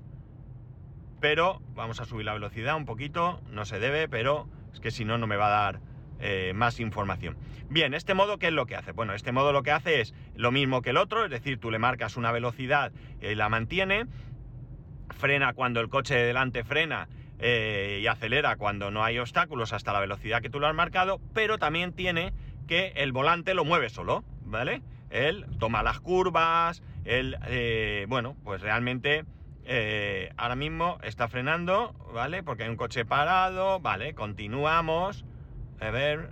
pero 1.20 1.62
vamos 1.76 2.00
a 2.00 2.06
subir 2.06 2.26
la 2.26 2.34
velocidad 2.34 2.78
un 2.78 2.86
poquito, 2.86 3.42
no 3.50 3.66
se 3.66 3.78
debe, 3.78 4.08
pero 4.08 4.48
es 4.74 4.80
que 4.80 4.92
si 4.92 5.04
no, 5.04 5.18
no 5.18 5.28
me 5.28 5.36
va 5.36 5.48
a 5.48 5.64
dar 5.64 5.82
eh, 6.20 6.54
más 6.56 6.80
información. 6.80 7.38
Bien, 7.70 7.94
este 7.94 8.14
modo, 8.14 8.38
¿qué 8.38 8.48
es 8.48 8.54
lo 8.54 8.66
que 8.66 8.76
hace? 8.76 8.92
Bueno, 8.92 9.14
este 9.14 9.32
modo 9.32 9.52
lo 9.52 9.64
que 9.64 9.72
hace 9.72 10.02
es 10.02 10.14
lo 10.36 10.52
mismo 10.52 10.82
que 10.82 10.92
el 10.92 10.98
otro, 10.98 11.26
es 11.26 11.32
decir, 11.32 11.60
tú 11.60 11.70
le 11.70 11.80
marcas 11.80 12.18
una 12.18 12.32
velocidad 12.32 12.92
y 13.22 13.36
la 13.36 13.50
mantiene, 13.50 14.06
frena 15.10 15.54
cuando 15.54 15.82
el 15.82 15.90
coche 15.90 16.16
de 16.16 16.26
delante 16.26 16.64
frena 16.64 17.08
eh, 17.40 18.00
y 18.02 18.08
acelera 18.08 18.56
cuando 18.56 18.90
no 18.90 19.04
hay 19.04 19.20
obstáculos 19.20 19.74
hasta 19.74 19.94
la 19.94 20.00
velocidad 20.00 20.42
que 20.42 20.50
tú 20.50 20.60
lo 20.60 20.68
has 20.68 20.76
marcado, 20.76 21.20
pero 21.34 21.58
también 21.58 21.94
tiene 21.94 22.34
que 22.68 22.94
el 22.96 23.12
volante 23.12 23.54
lo 23.54 23.66
mueve 23.66 23.90
solo, 23.90 24.24
¿vale? 24.44 24.82
Él 25.10 25.46
toma 25.60 25.84
las 25.84 26.00
curvas, 26.00 26.82
él, 27.06 27.38
eh, 27.48 28.06
bueno, 28.10 28.36
pues 28.44 28.62
realmente 28.62 29.24
eh, 29.66 30.32
ahora 30.38 30.56
mismo 30.56 30.98
está 31.04 31.28
frenando, 31.28 31.94
¿vale? 32.14 32.44
Porque 32.44 32.64
hay 32.64 32.70
un 32.70 32.76
coche 32.76 33.06
parado, 33.06 33.80
vale, 33.80 34.14
continuamos. 34.14 35.26
A 35.80 35.92
ver, 35.92 36.30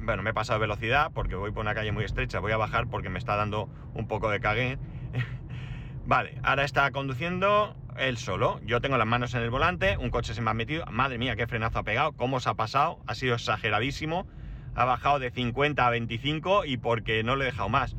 bueno, 0.00 0.22
me 0.22 0.30
he 0.30 0.34
pasado 0.34 0.60
velocidad 0.60 1.10
porque 1.12 1.34
voy 1.34 1.50
por 1.50 1.62
una 1.62 1.74
calle 1.74 1.92
muy 1.92 2.04
estrecha, 2.04 2.38
voy 2.38 2.52
a 2.52 2.56
bajar 2.56 2.86
porque 2.86 3.08
me 3.08 3.18
está 3.18 3.36
dando 3.36 3.68
un 3.94 4.06
poco 4.06 4.30
de 4.30 4.40
cague. 4.40 4.78
vale, 6.06 6.38
ahora 6.42 6.64
está 6.64 6.90
conduciendo 6.92 7.76
él 7.96 8.18
solo. 8.18 8.60
Yo 8.64 8.80
tengo 8.80 8.98
las 8.98 9.06
manos 9.06 9.34
en 9.34 9.42
el 9.42 9.50
volante, 9.50 9.96
un 9.98 10.10
coche 10.10 10.32
se 10.32 10.42
me 10.42 10.50
ha 10.50 10.54
metido. 10.54 10.84
Madre 10.86 11.18
mía, 11.18 11.34
qué 11.34 11.46
frenazo 11.46 11.80
ha 11.80 11.82
pegado, 11.82 12.12
cómo 12.12 12.38
se 12.40 12.48
ha 12.48 12.54
pasado, 12.54 13.00
ha 13.06 13.14
sido 13.14 13.34
exageradísimo. 13.34 14.26
Ha 14.74 14.84
bajado 14.84 15.18
de 15.18 15.30
50 15.30 15.86
a 15.86 15.90
25 15.90 16.64
y 16.66 16.76
porque 16.76 17.24
no 17.24 17.34
le 17.34 17.44
he 17.44 17.46
dejado 17.46 17.68
más. 17.68 17.96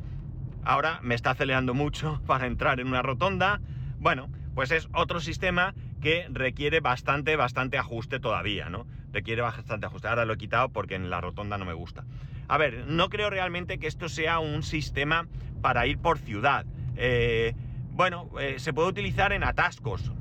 Ahora 0.63 0.99
me 1.01 1.15
está 1.15 1.31
acelerando 1.31 1.73
mucho 1.73 2.21
para 2.27 2.47
entrar 2.47 2.79
en 2.79 2.87
una 2.87 3.01
rotonda 3.01 3.59
bueno, 3.99 4.29
pues 4.53 4.71
es 4.71 4.87
otro 4.93 5.19
sistema 5.19 5.73
que 6.01 6.27
requiere 6.29 6.79
bastante, 6.79 7.35
bastante 7.35 7.77
ajuste 7.77 8.19
todavía, 8.19 8.69
¿no? 8.69 8.85
Requiere 9.11 9.41
bastante 9.41 9.85
ajuste. 9.85 10.07
Ahora 10.07 10.25
lo 10.25 10.33
he 10.33 10.37
quitado 10.37 10.69
porque 10.69 10.95
en 10.95 11.09
la 11.09 11.21
rotonda 11.21 11.57
no 11.57 11.65
me 11.65 11.73
gusta. 11.73 12.03
A 12.47 12.57
ver, 12.57 12.85
no 12.87 13.09
creo 13.09 13.29
realmente 13.29 13.77
que 13.77 13.87
esto 13.87 14.09
sea 14.09 14.39
un 14.39 14.63
sistema 14.63 15.27
para 15.61 15.85
ir 15.85 15.97
por 15.99 16.17
ciudad. 16.17 16.65
Eh, 16.95 17.53
bueno, 17.91 18.29
eh, 18.39 18.59
se 18.59 18.73
puede 18.73 18.89
utilizar 18.89 19.33
en 19.33 19.43
atascos, 19.43 20.11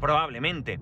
probablemente 0.00 0.78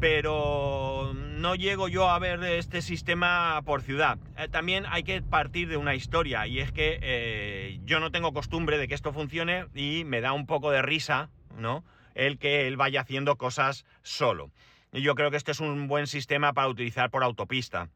pero 0.00 1.14
no 1.14 1.54
llego 1.54 1.88
yo 1.88 2.10
a 2.10 2.18
ver 2.18 2.42
este 2.44 2.82
sistema 2.82 3.62
por 3.64 3.80
ciudad. 3.80 4.18
Eh, 4.36 4.48
también 4.48 4.84
hay 4.90 5.02
que 5.02 5.22
partir 5.22 5.68
de 5.68 5.78
una 5.78 5.94
historia 5.94 6.46
y 6.46 6.58
es 6.60 6.72
que 6.72 7.80
yo 7.84 8.00
no 8.00 8.10
tengo 8.10 8.34
costumbre 8.34 8.76
de 8.76 8.86
que 8.86 8.94
esto 8.94 9.14
funcione 9.14 9.66
y 9.74 10.04
me 10.04 10.20
da 10.20 10.34
un 10.34 10.44
poco 10.44 10.70
de 10.70 10.82
risa, 10.82 11.30
¿no? 11.56 11.84
El 12.14 12.38
que 12.38 12.66
él 12.66 12.76
vaya 12.76 13.00
haciendo 13.00 13.36
cosas 13.36 13.86
solo. 14.02 14.50
Y 14.94 15.02
yo 15.02 15.16
creo 15.16 15.32
que 15.32 15.36
este 15.36 15.50
es 15.50 15.58
un 15.58 15.88
buen 15.88 16.06
sistema 16.06 16.52
para 16.52 16.68
utilizar 16.68 17.10
por 17.10 17.24
autopista 17.24 17.88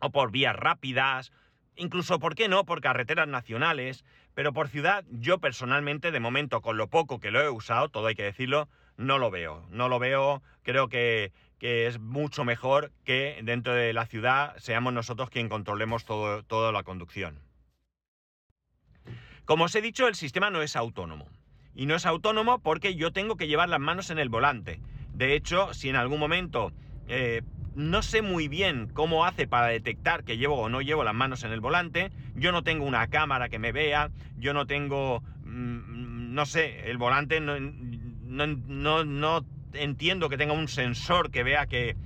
o 0.00 0.10
por 0.10 0.32
vías 0.32 0.56
rápidas, 0.56 1.30
incluso, 1.76 2.18
¿por 2.18 2.34
qué 2.34 2.48
no?, 2.48 2.64
por 2.64 2.80
carreteras 2.80 3.28
nacionales, 3.28 4.04
pero 4.34 4.52
por 4.52 4.66
ciudad 4.66 5.04
yo 5.12 5.38
personalmente, 5.38 6.10
de 6.10 6.18
momento, 6.18 6.60
con 6.60 6.76
lo 6.76 6.88
poco 6.88 7.20
que 7.20 7.30
lo 7.30 7.40
he 7.40 7.48
usado, 7.48 7.88
todo 7.88 8.08
hay 8.08 8.16
que 8.16 8.24
decirlo, 8.24 8.68
no 8.96 9.18
lo 9.18 9.30
veo. 9.30 9.64
No 9.70 9.88
lo 9.88 10.00
veo, 10.00 10.42
creo 10.64 10.88
que, 10.88 11.32
es 11.60 11.98
mucho 12.00 12.44
mejor 12.44 12.90
que 13.04 13.40
dentro 13.42 13.72
de 13.72 13.94
la 13.94 14.04
ciudad 14.04 14.54
seamos 14.58 14.92
nosotros 14.92 15.30
quien 15.30 15.48
controlemos 15.48 16.04
todo, 16.04 16.42
toda 16.42 16.72
la 16.72 16.82
conducción. 16.82 17.38
Como 19.46 19.64
os 19.64 19.74
he 19.74 19.80
dicho, 19.80 20.08
el 20.08 20.14
sistema 20.16 20.50
no 20.50 20.62
es 20.62 20.74
autónomo. 20.74 21.28
Y 21.74 21.86
no 21.86 21.94
es 21.94 22.04
autónomo 22.04 22.58
porque 22.58 22.96
yo 22.96 23.12
tengo 23.12 23.36
que 23.36 23.46
llevar 23.46 23.68
las 23.68 23.80
manos 23.80 24.10
en 24.10 24.18
el 24.18 24.28
volante. 24.28 24.80
De 25.14 25.34
hecho, 25.34 25.72
si 25.72 25.88
en 25.88 25.96
algún 25.96 26.18
momento 26.18 26.72
eh, 27.06 27.42
no 27.74 28.02
sé 28.02 28.22
muy 28.22 28.48
bien 28.48 28.88
cómo 28.92 29.24
hace 29.24 29.46
para 29.46 29.68
detectar 29.68 30.24
que 30.24 30.36
llevo 30.36 30.60
o 30.60 30.68
no 30.68 30.80
llevo 30.80 31.04
las 31.04 31.14
manos 31.14 31.44
en 31.44 31.52
el 31.52 31.60
volante, 31.60 32.10
yo 32.34 32.52
no 32.52 32.62
tengo 32.62 32.84
una 32.84 33.06
cámara 33.08 33.48
que 33.48 33.58
me 33.58 33.72
vea, 33.72 34.10
yo 34.36 34.54
no 34.54 34.66
tengo, 34.66 35.22
mm, 35.44 36.34
no 36.34 36.46
sé, 36.46 36.90
el 36.90 36.98
volante 36.98 37.40
no, 37.40 37.58
no, 37.58 39.04
no, 39.04 39.46
entiendo 39.72 40.28
que 40.28 40.36
tenga 40.36 40.52
un 40.52 40.68
sensor 40.68 41.30
que 41.30 41.42
vea 41.42 41.66
que, 41.66 41.96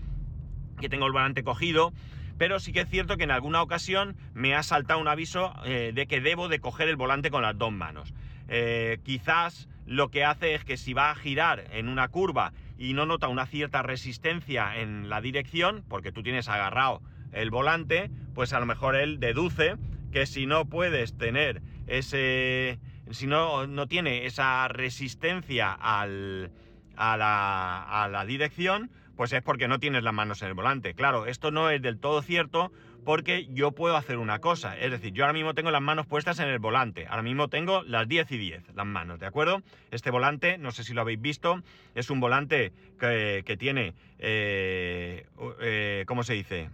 que 0.81 0.88
tengo 0.88 1.07
el 1.07 1.12
volante 1.12 1.43
cogido, 1.43 1.93
pero 2.38 2.61
sí 2.61 2.73
que 2.73 2.81
es 2.81 2.88
cierto 2.88 3.17
que 3.17 3.25
en 3.25 3.31
alguna 3.31 3.62
ocasión 3.62 4.17
me 4.33 4.55
ha 4.55 4.62
saltado 4.62 5.00
un 5.00 5.09
aviso 5.09 5.53
eh, 5.65 5.93
de 5.95 6.07
que 6.07 6.21
debo 6.21 6.49
de 6.49 6.61
coger 6.61 6.88
el 6.88 6.97
volante 6.97 7.31
con 7.31 7.43
las 7.43 7.59
dos 7.59 7.73
manos. 7.73 8.15
Eh, 8.49 8.99
quizás 9.03 9.69
lo 9.85 10.11
que 10.11 10.25
hace 10.25 10.55
es 10.55 10.65
que 10.65 10.77
si 10.77 10.95
va 10.95 11.11
a 11.11 11.15
girar 11.15 11.65
en 11.73 11.88
una 11.88 12.09
curva 12.09 12.53
y 12.78 12.94
no 12.94 13.04
nota 13.04 13.28
una 13.28 13.47
cierta 13.47 13.82
resistencia 13.82 14.76
en 14.76 15.08
la 15.08 15.20
dirección, 15.20 15.85
porque 15.88 16.12
tú 16.12 16.23
tienes 16.23 16.49
agarrado 16.49 17.02
el 17.32 17.50
volante, 17.50 18.11
pues 18.35 18.52
a 18.52 18.61
lo 18.61 18.66
mejor 18.66 18.97
él 18.97 19.20
deduce 19.20 19.75
que 20.12 20.25
si 20.25 20.47
no 20.47 20.64
puedes 20.64 21.18
tener 21.18 21.61
ese, 21.87 22.78
si 23.11 23.26
no, 23.26 23.66
no 23.66 23.87
tiene 23.88 24.26
esa 24.26 24.68
resistencia 24.68 25.73
al, 25.73 26.52
a, 26.97 27.16
la, 27.16 27.82
a 27.82 28.08
la 28.08 28.25
dirección, 28.25 28.90
pues 29.16 29.32
es 29.32 29.42
porque 29.42 29.66
no 29.66 29.80
tienes 29.80 30.04
las 30.04 30.14
manos 30.14 30.40
en 30.42 30.49
el 30.49 30.54
volante. 30.54 30.94
Claro, 30.94 31.26
esto 31.26 31.50
no 31.50 31.70
es 31.70 31.82
del 31.82 31.99
todo 31.99 32.23
cierto 32.23 32.70
porque 33.09 33.49
yo 33.55 33.73
puedo 33.73 33.97
hacer 33.97 34.19
una 34.19 34.38
cosa. 34.38 34.77
Es 34.77 34.91
decir, 34.91 35.15
yo 35.15 35.25
ahora 35.25 35.33
mismo 35.33 35.55
tengo 35.55 35.71
las 35.71 35.81
manos 35.81 36.05
puestas 36.05 36.41
en 36.41 36.49
el 36.49 36.59
volante. 36.59 37.07
Ahora 37.07 37.23
mismo 37.23 37.49
tengo 37.49 37.83
las 37.83 38.07
10 38.07 38.33
y 38.33 38.37
10, 38.37 38.75
las 38.75 38.85
manos, 38.85 39.19
¿de 39.19 39.25
acuerdo? 39.25 39.62
Este 39.91 40.11
volante, 40.11 40.59
no 40.59 40.73
sé 40.73 40.85
si 40.85 40.93
lo 40.93 41.00
habéis 41.00 41.19
visto, 41.19 41.62
es 41.95 42.11
un 42.11 42.21
volante 42.21 42.71
que, 43.00 43.57
tiene, 43.59 43.95
eh, 44.19 45.25
eh, 45.62 46.05
¿cómo 46.07 46.23
se 46.23 46.35
dice? 46.35 46.69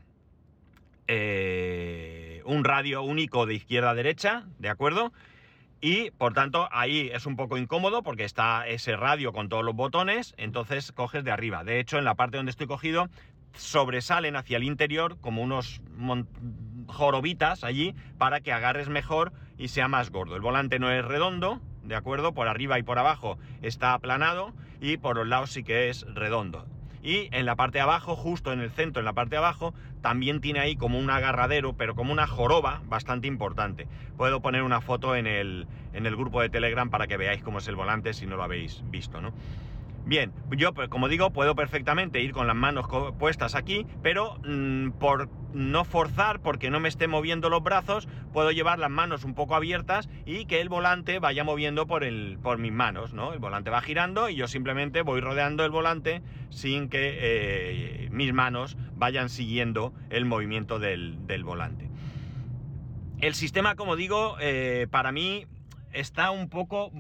Eh, 1.07 2.43
un 2.47 2.65
radio 2.65 3.05
único 3.05 3.47
de 3.47 3.55
izquierda 3.55 3.91
a 3.91 3.95
derecha, 3.95 4.43
¿de 4.59 4.71
acuerdo? 4.71 5.13
Y 5.81 6.11
por 6.13 6.33
tanto 6.33 6.67
ahí 6.73 7.11
es 7.13 7.27
un 7.27 7.37
poco 7.37 7.59
incómodo 7.59 8.03
porque 8.03 8.25
está 8.25 8.67
ese 8.67 8.97
radio 8.97 9.33
con 9.33 9.49
todos 9.49 9.63
los 9.63 9.77
botones, 9.77 10.35
entonces 10.37 10.91
coges 10.91 11.23
de 11.23 11.31
arriba. 11.31 11.63
De 11.63 11.79
hecho, 11.79 11.99
en 11.99 12.05
la 12.05 12.15
parte 12.15 12.39
donde 12.39 12.51
estoy 12.51 12.67
cogido 12.67 13.09
sobresalen 13.57 14.37
hacia 14.37 14.57
el 14.57 14.65
interior 14.65 15.19
como 15.21 15.43
unos 15.43 15.81
jorobitas 16.87 17.65
allí 17.65 17.95
para 18.19 18.41
que 18.41 18.53
agarres 18.53 18.89
mejor 18.89 19.33
y 19.59 19.69
sea 19.69 19.89
más 19.89 20.11
gordo. 20.11 20.37
El 20.37 20.43
volante 20.43 20.79
no 20.79 20.91
es 20.91 21.05
redondo, 21.05 21.61
¿de 21.83 21.95
acuerdo? 21.95 22.33
Por 22.33 22.49
arriba 22.49 22.79
y 22.79 22.83
por 22.83 22.99
abajo 22.99 23.39
está 23.63 23.95
aplanado 23.95 24.53
y 24.81 24.97
por 24.97 25.17
los 25.17 25.27
lados 25.27 25.51
sí 25.51 25.63
que 25.65 25.89
es 25.89 26.05
redondo. 26.15 26.67
Y 27.03 27.29
en 27.33 27.45
la 27.45 27.55
parte 27.55 27.79
de 27.79 27.83
abajo, 27.83 28.17
justo 28.17 28.51
en 28.51 28.61
el 28.61 28.71
centro, 28.71 29.01
en 29.01 29.05
la 29.05 29.13
parte 29.13 29.37
abajo, 29.37 29.75
también 30.01 30.41
tiene 30.41 30.61
ahí 30.61 30.75
como 30.75 30.99
un 30.99 31.11
agarradero, 31.11 31.75
pero 31.75 31.95
como 31.95 32.13
una 32.13 32.27
joroba 32.27 32.81
bastante 32.87 33.29
importante. 33.29 33.87
Puedo 34.17 34.41
poner 34.41 34.63
una 34.63 34.81
foto 34.81 35.15
en 35.15 35.27
el, 35.27 35.67
en 35.93 36.07
el 36.07 36.17
grupo 36.17 36.41
de 36.41 36.49
Telegram 36.49 36.89
para 36.89 37.07
que 37.07 37.19
veáis 37.19 37.43
cómo 37.43 37.59
es 37.59 37.69
el 37.69 37.77
volante 37.77 38.15
si 38.15 38.27
no 38.27 38.37
lo 38.37 38.43
habéis 38.43 38.83
visto, 38.91 39.21
¿no? 39.21 39.35
Bien, 40.07 40.33
yo 40.51 40.75
pues, 40.75 40.89
como 40.89 41.09
digo, 41.09 41.31
puedo 41.31 41.55
perfectamente 41.55 42.21
ir 42.21 42.33
con 42.33 42.47
las 42.47 42.57
manos 42.57 42.87
puestas 43.19 43.55
aquí, 43.55 43.87
pero 44.03 44.39
mm, 44.45 44.91
por 44.93 45.31
no 45.55 45.85
forzar, 45.85 46.41
porque 46.41 46.71
no 46.71 46.79
me 46.79 46.91
esté 46.91 47.09
moviendo 47.09 47.49
los 47.49 47.63
brazos, 47.63 48.07
puedo 48.33 48.51
llevar 48.51 48.79
las 48.79 48.91
manos 48.91 49.25
un 49.25 49.35
poco 49.35 49.55
abiertas 49.55 50.11
y 50.27 50.45
que 50.45 50.61
el 50.61 50.69
volante 50.69 51.21
vaya 51.21 51.43
moviendo 51.43 51.87
por, 51.87 52.05
el, 52.05 52.39
por 52.43 52.59
mis 52.59 52.73
manos, 52.73 53.15
¿no? 53.15 53.33
El 53.33 53.39
volante 53.39 53.71
va 53.71 53.81
girando 53.81 54.29
y 54.29 54.35
yo 54.35 54.47
simplemente 54.47 55.01
voy 55.01 55.23
rodeando 55.23 55.65
el 55.65 55.71
volante 55.71 56.23
sin 56.51 56.91
que 56.91 57.17
eh, 57.19 58.09
mis 58.11 58.35
manos 58.35 58.77
vayan 58.97 59.31
siguiendo 59.31 59.95
el 60.11 60.27
movimiento 60.27 60.79
del, 60.79 61.17
volante. 61.45 61.89
El 63.21 63.35
sistema, 63.35 63.75
como 63.75 63.97
digo, 63.97 64.37
eh, 64.41 64.87
para 64.91 65.13
mí 65.13 65.47
está 65.93 66.31
un 66.31 66.51
poco 66.51 66.91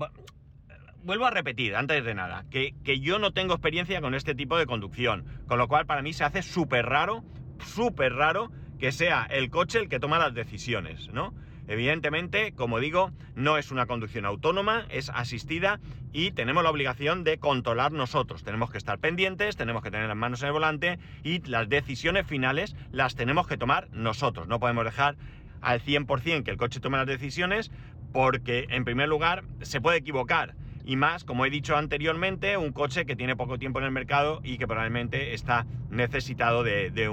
vuelvo 1.05 1.27
a 1.27 1.31
repetir, 1.31 1.77
antes 1.77 2.05
de 2.05 2.15
nada, 2.15 2.45
que, 2.51 2.75
yo 3.01 3.19
no 3.19 3.33
tengo 3.33 3.55
experiencia 3.55 4.01
con 4.01 4.15
este 4.15 4.35
tipo 4.35 4.57
de 4.57 4.67
conducción, 4.67 5.25
con 5.47 5.59
lo 5.59 5.69
cual 5.69 5.87
para 5.87 6.03
mí 6.03 6.13
se 6.13 6.25
hace 6.25 6.43
súper 6.43 6.87
raro, 6.87 7.23
súper 7.59 8.15
raro 8.15 8.51
que 8.79 8.91
sea 8.91 9.27
el 9.31 9.51
coche 9.51 9.79
el 9.79 9.89
que 9.89 10.01
toma 10.01 10.19
las 10.19 10.35
decisiones, 10.35 11.13
¿no? 11.13 11.35
Evidentemente, 11.67 12.53
como 12.53 12.79
digo, 12.79 13.11
no 13.35 13.57
es 13.57 13.71
una 13.71 13.87
conducción 13.87 14.27
autónoma, 14.27 14.87
es 14.91 15.09
asistida 15.09 15.81
y 16.13 16.33
tenemos 16.33 16.63
la 16.63 16.71
obligación 16.71 17.25
de 17.25 17.39
controlar 17.39 17.93
nosotros. 17.93 18.45
Tenemos 18.45 18.71
que 18.71 18.77
estar 18.77 18.99
pendientes, 18.99 19.57
tenemos 19.57 19.83
que 19.83 19.91
tener 19.91 20.09
las 20.09 20.17
manos 20.17 20.43
en 20.43 20.49
el 20.49 20.53
volante 20.53 20.99
y 21.23 21.41
las 21.49 21.71
decisiones 21.71 22.27
finales 22.27 22.77
las 22.93 23.15
tenemos 23.15 23.47
que 23.47 23.57
tomar 23.57 23.89
nosotros. 23.93 24.47
No 24.47 24.61
podemos 24.61 24.85
dejar 24.85 25.17
al 25.63 25.81
100% 25.81 26.43
que 26.43 26.51
el 26.51 26.59
coche 26.59 26.81
tome 26.81 26.99
las 26.99 27.07
decisiones 27.07 27.71
porque, 28.13 28.67
en 28.69 28.85
primer 28.85 29.09
lugar, 29.09 29.45
se 29.63 29.81
puede 29.81 29.97
equivocar 29.97 30.55
y 30.85 30.97
más, 30.97 31.25
como 31.25 31.47
he 31.47 31.51
dicho 31.51 31.77
anteriormente, 31.77 32.57
un 32.57 32.73
coche 32.73 33.07
que 33.07 33.17
tiene 33.17 33.37
poco 33.37 33.59
tiempo 33.59 33.79
en 33.79 33.87
el 33.87 33.91
mercado 33.91 34.41
y 34.45 34.59
que 34.59 34.67
probablemente 34.67 35.33
está 35.35 35.67
necesitado 35.91 36.63
de, 36.63 37.09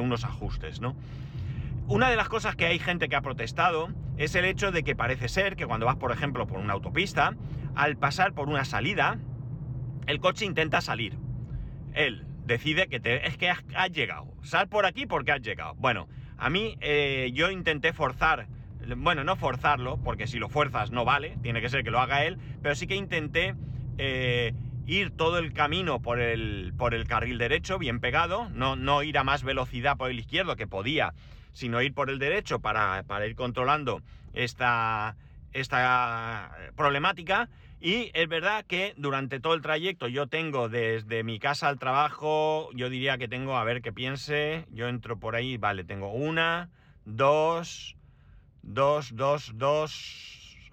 unos 0.00 0.24
ajustes, 0.24 0.80
¿no? 0.80 0.96
Una 1.86 2.10
de 2.10 2.16
las 2.16 2.28
cosas 2.28 2.56
que 2.56 2.66
hay 2.66 2.80
gente 2.80 3.08
que 3.08 3.14
ha 3.14 3.20
protestado 3.20 3.90
es 4.16 4.34
el 4.34 4.44
hecho 4.44 4.72
de 4.72 4.82
que 4.82 4.96
parece 4.96 5.28
ser 5.28 5.54
que 5.54 5.66
cuando 5.66 5.86
vas, 5.86 5.96
por 5.96 6.10
ejemplo, 6.10 6.48
por 6.48 6.58
una 6.58 6.72
autopista, 6.72 7.36
al 7.76 7.96
pasar 7.96 8.32
por 8.32 8.48
una 8.48 8.64
salida, 8.64 9.18
el 10.08 10.18
coche 10.18 10.44
intenta 10.44 10.80
salir. 10.80 11.16
Él 11.94 12.26
decide 12.44 12.88
que 12.88 12.98
te, 12.98 13.28
es 13.28 13.36
que 13.36 13.50
has, 13.50 13.62
llegado. 13.92 14.32
Sal 14.42 14.68
por 14.68 14.84
aquí 14.84 15.06
porque 15.06 15.30
has 15.30 15.42
llegado. 15.42 15.74
Bueno, 15.76 16.08
a 16.38 16.50
mí 16.50 16.76
eh, 16.80 17.30
yo 17.34 17.52
intenté 17.52 17.92
forzar 17.92 18.48
bueno, 18.96 19.24
no 19.24 19.36
forzarlo, 19.36 19.98
porque 19.98 20.26
si 20.26 20.38
lo 20.38 20.48
fuerzas 20.48 20.90
no 20.90 21.04
vale, 21.04 21.36
tiene 21.42 21.60
que 21.60 21.68
ser 21.68 21.82
que 21.82 21.90
lo 21.90 22.00
haga 22.00 22.24
él, 22.24 22.38
pero 22.62 22.74
sí 22.74 22.86
que 22.86 22.94
intenté 22.94 23.54
eh, 23.98 24.54
ir 24.86 25.10
todo 25.10 25.38
el 25.38 25.52
camino 25.52 26.00
por 26.00 26.20
el, 26.20 26.72
por 26.76 26.94
el 26.94 27.06
carril 27.06 27.38
derecho, 27.38 27.78
bien 27.78 28.00
pegado, 28.00 28.48
no, 28.50 28.76
no 28.76 29.02
ir 29.02 29.18
a 29.18 29.24
más 29.24 29.42
velocidad 29.42 29.96
por 29.96 30.10
el 30.10 30.18
izquierdo, 30.18 30.56
que 30.56 30.66
podía, 30.66 31.12
sino 31.52 31.82
ir 31.82 31.94
por 31.94 32.10
el 32.10 32.18
derecho 32.18 32.60
para, 32.60 33.02
ir 33.26 33.34
controlando 33.34 34.02
esta, 34.32 35.16
esta 35.52 36.52
problemática. 36.76 37.48
Y 37.80 38.10
es 38.14 38.28
verdad 38.28 38.64
que 38.66 38.94
durante 38.96 39.38
todo 39.38 39.54
el 39.54 39.60
trayecto 39.60 40.08
yo 40.08 40.28
tengo 40.28 40.68
desde 40.68 41.24
mi 41.24 41.38
casa 41.38 41.68
al 41.68 41.78
trabajo, 41.78 42.70
yo 42.74 42.88
diría 42.88 43.18
que 43.18 43.28
tengo, 43.28 43.56
a 43.56 43.64
ver 43.64 43.82
qué 43.82 43.92
piense, 43.92 44.64
yo 44.70 44.88
entro 44.88 45.18
por 45.18 45.36
ahí, 45.36 45.56
vale, 45.56 45.84
tengo 45.84 46.10
una, 46.12 46.70
dos, 47.04 47.96
dos, 48.66 49.14
dos, 49.14 49.52
dos, 49.54 50.70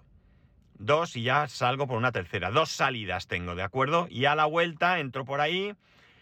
dos 0.79 1.15
y 1.15 1.23
ya 1.23 1.47
salgo 1.47 1.87
por 1.87 1.97
una 1.97 2.11
tercera. 2.11 2.51
Dos 2.51 2.69
salidas 2.69 3.27
tengo, 3.27 3.55
¿de 3.55 3.63
acuerdo? 3.63 4.07
Y 4.09 4.25
a 4.25 4.35
la 4.35 4.45
vuelta 4.45 4.99
entro 4.99 5.25
por 5.25 5.39
ahí 5.39 5.73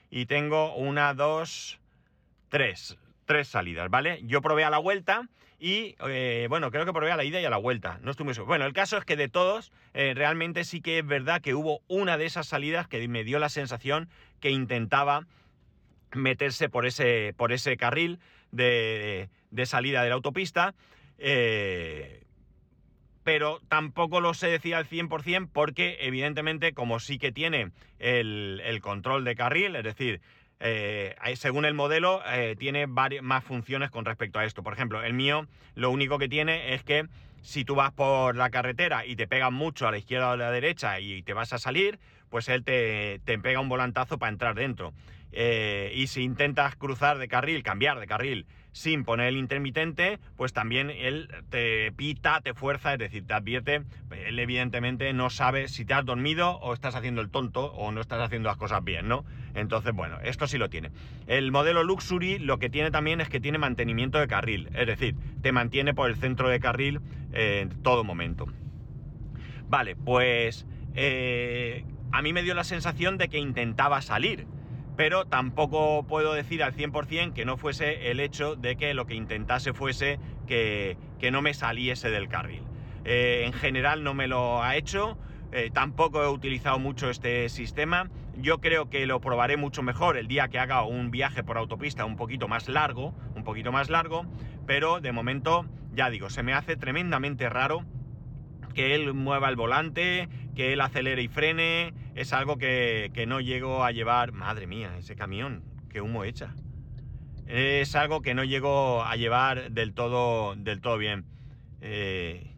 y 0.09 0.25
tengo 0.25 0.75
una, 0.75 1.13
dos, 1.13 1.79
tres, 2.49 2.97
tres 3.25 3.47
salidas, 3.47 3.89
¿vale? 3.89 4.19
Yo 4.23 4.41
probé 4.41 4.65
a 4.65 4.69
la 4.69 4.77
vuelta 4.77 5.29
y, 5.59 5.95
eh, 6.07 6.47
bueno, 6.49 6.71
creo 6.71 6.85
que 6.85 6.93
probé 6.93 7.11
a 7.11 7.17
la 7.17 7.23
ida 7.23 7.39
y 7.39 7.45
a 7.45 7.49
la 7.49 7.57
vuelta, 7.57 7.99
no 8.01 8.11
estoy 8.11 8.25
muy 8.25 8.33
seguro. 8.33 8.49
Bueno, 8.49 8.65
el 8.65 8.73
caso 8.73 8.97
es 8.97 9.05
que 9.05 9.15
de 9.15 9.29
todos, 9.29 9.71
eh, 9.93 10.13
realmente 10.15 10.65
sí 10.65 10.81
que 10.81 10.99
es 10.99 11.05
verdad 11.05 11.41
que 11.41 11.53
hubo 11.53 11.81
una 11.87 12.17
de 12.17 12.25
esas 12.25 12.47
salidas 12.47 12.87
que 12.87 13.07
me 13.07 13.23
dio 13.23 13.39
la 13.39 13.49
sensación 13.49 14.09
que 14.41 14.49
intentaba 14.49 15.25
meterse 16.13 16.67
por 16.67 16.85
ese, 16.85 17.33
por 17.37 17.53
ese 17.53 17.77
carril 17.77 18.19
de, 18.51 19.29
de 19.51 19.65
salida 19.65 20.03
de 20.03 20.09
la 20.09 20.15
autopista. 20.15 20.73
Eh, 21.23 22.23
pero 23.23 23.59
tampoco 23.67 24.19
lo 24.19 24.33
sé 24.33 24.47
decir 24.47 24.73
al 24.73 24.87
100% 24.87 25.49
porque 25.53 25.97
evidentemente 26.01 26.73
como 26.73 26.99
sí 26.99 27.19
que 27.19 27.31
tiene 27.31 27.71
el, 27.99 28.79
control 28.81 29.23
de 29.23 29.35
carril, 29.35 29.75
es 29.75 29.83
decir, 29.83 30.21
eh, 30.59 31.15
según 31.35 31.65
el 31.65 31.75
modelo, 31.75 32.21
eh, 32.25 32.55
tiene 32.57 32.87
más 32.87 33.43
funciones 33.43 33.91
con 33.91 34.05
respecto 34.05 34.39
a 34.39 34.45
esto. 34.45 34.63
Por 34.63 34.73
ejemplo, 34.73 35.03
el 35.03 35.13
mío 35.13 35.45
lo 35.75 35.91
único 35.91 36.17
que 36.17 36.27
tiene 36.27 36.73
es 36.73 36.83
que 36.83 37.05
si 37.43 37.63
tú 37.63 37.75
vas 37.75 37.91
por 37.91 38.35
la 38.35 38.49
carretera 38.49 39.05
y 39.05 39.15
te 39.15 39.27
pegan 39.27 39.53
mucho 39.53 39.87
a 39.87 39.91
la 39.91 39.99
izquierda 39.99 40.29
o 40.29 40.31
a 40.31 40.37
la 40.37 40.51
derecha 40.51 40.99
y 40.99 41.21
te 41.21 41.33
vas 41.33 41.53
a 41.53 41.59
salir, 41.59 41.99
pues 42.29 42.49
él 42.49 42.63
te, 42.63 43.19
te 43.25 43.37
pega 43.37 43.59
un 43.59 43.69
volantazo 43.69 44.17
para 44.17 44.31
entrar 44.31 44.55
dentro. 44.55 44.93
Eh, 45.31 45.91
y 45.95 46.07
si 46.07 46.23
intentas 46.23 46.75
cruzar 46.75 47.17
de 47.17 47.27
carril, 47.27 47.63
cambiar 47.63 47.99
de 47.99 48.07
carril 48.07 48.45
sin 48.71 49.03
poner 49.03 49.27
el 49.27 49.37
intermitente, 49.37 50.19
pues 50.37 50.53
también 50.53 50.89
él 50.89 51.29
te 51.49 51.91
pita, 51.91 52.41
te 52.41 52.53
fuerza, 52.53 52.93
es 52.93 52.99
decir, 52.99 53.25
te 53.25 53.33
advierte. 53.33 53.83
Él 54.25 54.39
evidentemente 54.39 55.11
no 55.13 55.29
sabe 55.29 55.67
si 55.67 55.85
te 55.85 55.93
has 55.93 56.05
dormido 56.05 56.57
o 56.59 56.73
estás 56.73 56.95
haciendo 56.95 57.21
el 57.21 57.29
tonto 57.29 57.65
o 57.73 57.91
no 57.91 58.01
estás 58.01 58.21
haciendo 58.21 58.49
las 58.49 58.57
cosas 58.57 58.83
bien, 58.83 59.07
¿no? 59.07 59.25
Entonces, 59.53 59.93
bueno, 59.93 60.19
esto 60.23 60.47
sí 60.47 60.57
lo 60.57 60.69
tiene. 60.69 60.91
El 61.27 61.51
modelo 61.51 61.83
Luxury 61.83 62.39
lo 62.39 62.59
que 62.59 62.69
tiene 62.69 62.91
también 62.91 63.21
es 63.21 63.29
que 63.29 63.39
tiene 63.39 63.57
mantenimiento 63.57 64.19
de 64.19 64.27
carril, 64.27 64.69
es 64.73 64.87
decir, 64.87 65.15
te 65.41 65.51
mantiene 65.51 65.93
por 65.93 66.09
el 66.09 66.15
centro 66.15 66.49
de 66.49 66.59
carril 66.59 67.01
en 67.33 67.69
todo 67.83 68.03
momento. 68.03 68.47
Vale, 69.67 69.95
pues 69.95 70.65
eh, 70.95 71.85
a 72.11 72.21
mí 72.21 72.33
me 72.33 72.43
dio 72.43 72.53
la 72.53 72.63
sensación 72.63 73.17
de 73.17 73.29
que 73.29 73.37
intentaba 73.37 74.01
salir 74.01 74.45
pero 75.01 75.25
tampoco 75.25 76.03
puedo 76.03 76.33
decir 76.33 76.61
al 76.61 76.75
100% 76.75 77.33
que 77.33 77.43
no 77.43 77.57
fuese 77.57 78.11
el 78.11 78.19
hecho 78.19 78.55
de 78.55 78.75
que 78.75 78.93
lo 78.93 79.07
que 79.07 79.15
intentase 79.15 79.73
fuese 79.73 80.19
que, 80.45 80.95
no 81.31 81.41
me 81.41 81.55
saliese 81.55 82.11
del 82.11 82.27
carril. 82.27 82.61
Eh, 83.03 83.45
en 83.47 83.53
general 83.53 84.03
no 84.03 84.13
me 84.13 84.27
lo 84.27 84.61
ha 84.61 84.75
hecho, 84.75 85.17
eh, 85.51 85.71
tampoco 85.73 86.21
he 86.21 86.27
utilizado 86.27 86.77
mucho 86.77 87.09
este 87.09 87.49
sistema. 87.49 88.11
Yo 88.37 88.61
creo 88.61 88.91
que 88.91 89.07
lo 89.07 89.19
probaré 89.21 89.57
mucho 89.57 89.81
mejor 89.81 90.17
el 90.17 90.27
día 90.27 90.49
que 90.49 90.59
haga 90.59 90.83
un 90.83 91.09
viaje 91.09 91.43
por 91.43 91.57
autopista 91.57 92.05
un 92.05 92.15
poquito 92.15 92.47
más 92.47 92.69
largo, 92.69 93.15
un 93.35 93.43
poquito 93.43 93.71
más 93.71 93.89
largo, 93.89 94.27
pero 94.67 95.01
de 95.01 95.11
momento, 95.11 95.65
ya 95.95 96.11
digo, 96.11 96.29
se 96.29 96.43
me 96.43 96.53
hace 96.53 96.75
tremendamente 96.75 97.49
raro 97.49 97.87
que 98.73 98.95
él 98.95 99.13
mueva 99.13 99.49
el 99.49 99.55
volante, 99.55 100.29
que 100.55 100.73
él 100.73 100.81
acelere 100.81 101.21
y 101.21 101.27
frene, 101.27 101.93
es 102.15 102.33
algo 102.33 102.57
que, 102.57 103.11
no 103.27 103.39
llego 103.39 103.83
a 103.83 103.91
llevar. 103.91 104.31
Madre 104.31 104.67
mía, 104.67 104.97
ese 104.97 105.15
camión, 105.15 105.63
qué 105.89 106.01
humo 106.01 106.23
echa. 106.23 106.55
Es 107.47 107.95
algo 107.95 108.21
que 108.21 108.33
no 108.33 108.43
llego 108.43 109.03
a 109.03 109.15
llevar 109.15 109.71
del 109.71 109.93
todo, 109.93 110.55
del 110.55 110.81
todo 110.81 110.97
bien. 110.97 111.25
Eh, 111.81 112.55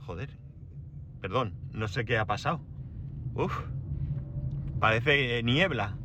joder, 0.00 0.30
perdón, 1.20 1.54
no 1.72 1.88
sé 1.88 2.04
qué 2.04 2.18
ha 2.18 2.24
pasado. 2.24 2.60
Uf, 3.34 3.56
parece 4.80 5.42
niebla. 5.42 5.96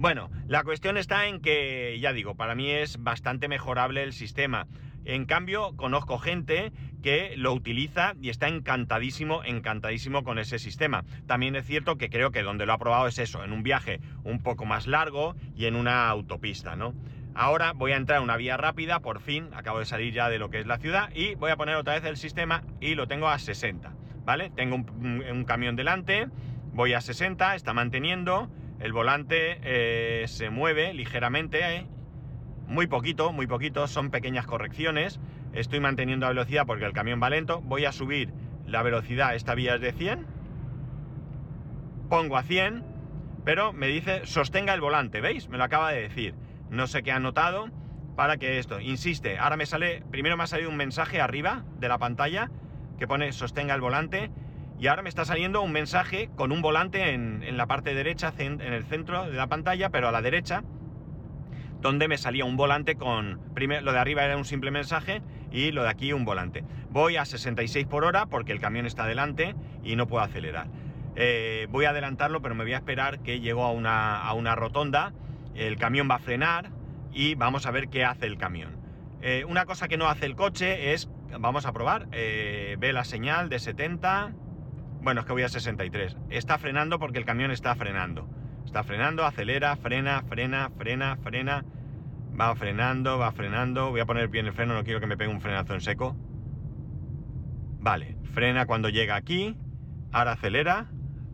Bueno, 0.00 0.30
la 0.48 0.64
cuestión 0.64 0.96
está 0.96 1.26
en 1.26 1.42
que, 1.42 1.98
ya 2.00 2.14
digo, 2.14 2.34
para 2.34 2.54
mí 2.54 2.70
es 2.70 3.02
bastante 3.02 3.48
mejorable 3.48 4.02
el 4.02 4.14
sistema. 4.14 4.66
En 5.04 5.24
cambio, 5.24 5.74
conozco 5.76 6.18
gente 6.18 6.72
que 7.02 7.34
lo 7.36 7.52
utiliza 7.52 8.14
y 8.20 8.28
está 8.28 8.48
encantadísimo, 8.48 9.42
encantadísimo 9.44 10.22
con 10.22 10.38
ese 10.38 10.58
sistema. 10.58 11.04
También 11.26 11.56
es 11.56 11.66
cierto 11.66 11.96
que 11.96 12.10
creo 12.10 12.30
que 12.30 12.42
donde 12.42 12.66
lo 12.66 12.72
ha 12.72 12.78
probado 12.78 13.06
es 13.06 13.18
eso, 13.18 13.42
en 13.42 13.52
un 13.52 13.62
viaje 13.62 14.00
un 14.24 14.42
poco 14.42 14.66
más 14.66 14.86
largo 14.86 15.34
y 15.56 15.66
en 15.66 15.76
una 15.76 16.08
autopista, 16.08 16.76
¿no? 16.76 16.94
Ahora 17.34 17.72
voy 17.72 17.92
a 17.92 17.96
entrar 17.96 18.18
en 18.18 18.24
una 18.24 18.36
vía 18.36 18.56
rápida, 18.56 19.00
por 19.00 19.20
fin, 19.20 19.48
acabo 19.54 19.78
de 19.78 19.86
salir 19.86 20.12
ya 20.12 20.28
de 20.28 20.38
lo 20.38 20.50
que 20.50 20.58
es 20.58 20.66
la 20.66 20.78
ciudad 20.78 21.10
y 21.14 21.36
voy 21.36 21.50
a 21.50 21.56
poner 21.56 21.76
otra 21.76 21.94
vez 21.94 22.04
el 22.04 22.16
sistema 22.16 22.64
y 22.80 22.94
lo 22.94 23.06
tengo 23.06 23.28
a 23.28 23.38
60, 23.38 23.92
¿vale? 24.24 24.50
Tengo 24.50 24.76
un, 24.76 25.44
camión 25.46 25.76
delante, 25.76 26.26
voy 26.72 26.92
a 26.92 27.00
60, 27.00 27.54
está 27.54 27.72
manteniendo, 27.72 28.50
el 28.80 28.92
volante 28.92 29.60
eh, 29.62 30.26
se 30.26 30.50
mueve 30.50 30.92
ligeramente, 30.92 31.76
¿eh? 31.76 31.86
Muy 32.70 32.86
poquito, 32.86 33.32
muy 33.32 33.48
poquito, 33.48 33.88
son 33.88 34.10
pequeñas 34.10 34.46
correcciones. 34.46 35.20
Estoy 35.52 35.80
manteniendo 35.80 36.26
la 36.26 36.30
velocidad 36.30 36.66
porque 36.66 36.84
el 36.84 36.92
camión 36.92 37.20
va 37.20 37.28
lento. 37.28 37.60
Voy 37.62 37.84
a 37.84 37.90
subir 37.90 38.32
la 38.64 38.84
velocidad, 38.84 39.34
esta 39.34 39.56
vía 39.56 39.74
es 39.74 39.80
de 39.80 39.92
100. 39.92 40.24
Pongo 42.08 42.36
a 42.36 42.44
100, 42.44 42.84
pero 43.44 43.72
me 43.72 43.88
dice 43.88 44.24
sostenga 44.24 44.72
el 44.72 44.80
volante, 44.80 45.20
¿veis? 45.20 45.48
Me 45.48 45.58
lo 45.58 45.64
acaba 45.64 45.90
de 45.90 46.02
decir. 46.02 46.34
No 46.70 46.86
sé 46.86 47.02
qué 47.02 47.10
ha 47.10 47.18
notado 47.18 47.70
para 48.14 48.36
que 48.36 48.58
esto, 48.58 48.78
insiste, 48.80 49.38
ahora 49.38 49.56
me 49.56 49.66
sale, 49.66 50.04
primero 50.10 50.36
me 50.36 50.44
ha 50.44 50.46
salido 50.46 50.70
un 50.70 50.76
mensaje 50.76 51.20
arriba 51.20 51.64
de 51.78 51.88
la 51.88 51.98
pantalla 51.98 52.50
que 52.98 53.08
pone 53.08 53.32
sostenga 53.32 53.74
el 53.74 53.80
volante 53.80 54.30
y 54.78 54.86
ahora 54.86 55.02
me 55.02 55.08
está 55.08 55.24
saliendo 55.24 55.62
un 55.62 55.72
mensaje 55.72 56.30
con 56.36 56.52
un 56.52 56.62
volante 56.62 57.14
en, 57.14 57.42
en 57.42 57.56
la 57.56 57.66
parte 57.66 57.94
derecha, 57.94 58.32
en 58.38 58.60
el 58.60 58.84
centro 58.84 59.24
de 59.24 59.36
la 59.36 59.48
pantalla, 59.48 59.90
pero 59.90 60.08
a 60.08 60.12
la 60.12 60.22
derecha 60.22 60.62
donde 61.80 62.08
me 62.08 62.18
salía 62.18 62.44
un 62.44 62.56
volante 62.56 62.96
con... 62.96 63.40
Lo 63.54 63.92
de 63.92 63.98
arriba 63.98 64.24
era 64.24 64.36
un 64.36 64.44
simple 64.44 64.70
mensaje 64.70 65.22
y 65.50 65.72
lo 65.72 65.82
de 65.82 65.88
aquí 65.88 66.12
un 66.12 66.24
volante. 66.24 66.64
Voy 66.90 67.16
a 67.16 67.24
66 67.24 67.86
por 67.86 68.04
hora 68.04 68.26
porque 68.26 68.52
el 68.52 68.60
camión 68.60 68.86
está 68.86 69.06
delante 69.06 69.54
y 69.82 69.96
no 69.96 70.06
puedo 70.06 70.22
acelerar. 70.22 70.68
Eh, 71.16 71.66
voy 71.70 71.86
a 71.86 71.90
adelantarlo, 71.90 72.42
pero 72.42 72.54
me 72.54 72.64
voy 72.64 72.74
a 72.74 72.78
esperar 72.78 73.20
que 73.20 73.40
llego 73.40 73.64
a 73.64 73.72
una, 73.72 74.54
rotonda. 74.54 75.12
El 75.54 75.78
camión 75.78 76.08
va 76.10 76.16
a 76.16 76.20
frenar 76.20 76.70
y 77.12 77.34
vamos 77.34 77.66
a 77.66 77.70
ver 77.70 77.88
qué 77.88 78.04
hace 78.04 78.26
el 78.26 78.38
camión. 78.38 78.76
Eh, 79.22 79.44
una 79.46 79.64
cosa 79.64 79.88
que 79.88 79.96
no 79.96 80.08
hace 80.08 80.26
el 80.26 80.36
coche 80.36 80.92
es... 80.92 81.08
Vamos 81.38 81.64
a 81.64 81.72
probar. 81.72 82.08
Eh, 82.12 82.76
ve 82.78 82.92
la 82.92 83.04
señal 83.04 83.48
de 83.48 83.60
70. 83.60 84.32
Bueno, 85.00 85.20
es 85.20 85.26
que 85.26 85.32
voy 85.32 85.42
a 85.42 85.48
63. 85.48 86.16
Está 86.28 86.58
frenando 86.58 86.98
porque 86.98 87.18
el 87.18 87.24
camión 87.24 87.52
está 87.52 87.74
frenando. 87.76 88.28
Está 88.70 88.84
frenando, 88.84 89.24
acelera, 89.24 89.74
frena, 89.74 90.22
frena, 90.22 90.70
frena, 90.78 91.16
frena. 91.16 91.64
Va 92.40 92.54
frenando, 92.54 93.18
va 93.18 93.32
frenando. 93.32 93.90
Voy 93.90 93.98
a 93.98 94.06
poner 94.06 94.28
bien 94.28 94.46
el 94.46 94.52
freno, 94.52 94.74
no 94.74 94.84
quiero 94.84 95.00
que 95.00 95.08
me 95.08 95.16
pegue 95.16 95.28
un 95.28 95.40
frenazo 95.40 95.74
en 95.74 95.80
seco. 95.80 96.14
Vale, 97.80 98.16
frena 98.32 98.66
cuando 98.66 98.88
llega 98.88 99.16
aquí. 99.16 99.56
Ahora 100.12 100.34
acelera, 100.34 100.86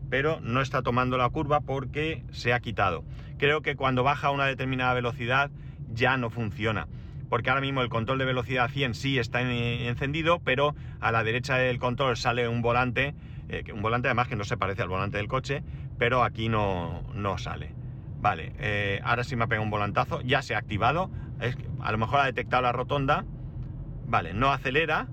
pero 0.09 0.39
no 0.41 0.61
está 0.61 0.81
tomando 0.81 1.15
la 1.19 1.29
curva 1.29 1.59
porque 1.59 2.23
se 2.31 2.53
ha 2.53 2.59
quitado. 2.59 3.05
Creo 3.37 3.61
que 3.61 3.75
cuando 3.75 4.01
baja 4.01 4.29
a 4.29 4.31
una 4.31 4.47
determinada 4.47 4.95
velocidad 4.95 5.51
ya 5.93 6.17
no 6.17 6.31
funciona. 6.31 6.87
Porque 7.29 7.51
ahora 7.51 7.61
mismo 7.61 7.83
el 7.83 7.89
control 7.89 8.17
de 8.17 8.25
velocidad 8.25 8.71
100 8.71 8.95
sí 8.95 9.19
está 9.19 9.41
encendido, 9.41 10.39
pero 10.43 10.73
a 10.99 11.11
la 11.11 11.23
derecha 11.23 11.55
del 11.57 11.77
control 11.77 12.17
sale 12.17 12.47
un 12.47 12.63
volante 12.63 13.13
eh, 13.49 13.63
un 13.73 13.81
volante 13.81 14.09
además 14.09 14.27
que 14.27 14.35
no 14.35 14.43
se 14.43 14.57
parece 14.57 14.81
al 14.81 14.89
volante 14.89 15.17
del 15.17 15.27
coche, 15.27 15.63
pero 15.97 16.23
aquí 16.23 16.49
no, 16.49 17.03
no 17.13 17.37
sale. 17.37 17.73
Vale, 18.19 18.53
eh, 18.57 18.99
ahora 19.03 19.23
sí 19.23 19.35
me 19.35 19.43
ha 19.43 19.47
pegado 19.47 19.63
un 19.63 19.69
volantazo, 19.69 20.21
ya 20.21 20.41
se 20.41 20.55
ha 20.55 20.57
activado, 20.57 21.11
es 21.39 21.55
a 21.81 21.91
lo 21.91 21.97
mejor 21.97 22.19
ha 22.19 22.25
detectado 22.25 22.63
la 22.63 22.71
rotonda, 22.71 23.25
vale, 24.05 24.33
no 24.33 24.51
acelera, 24.51 25.07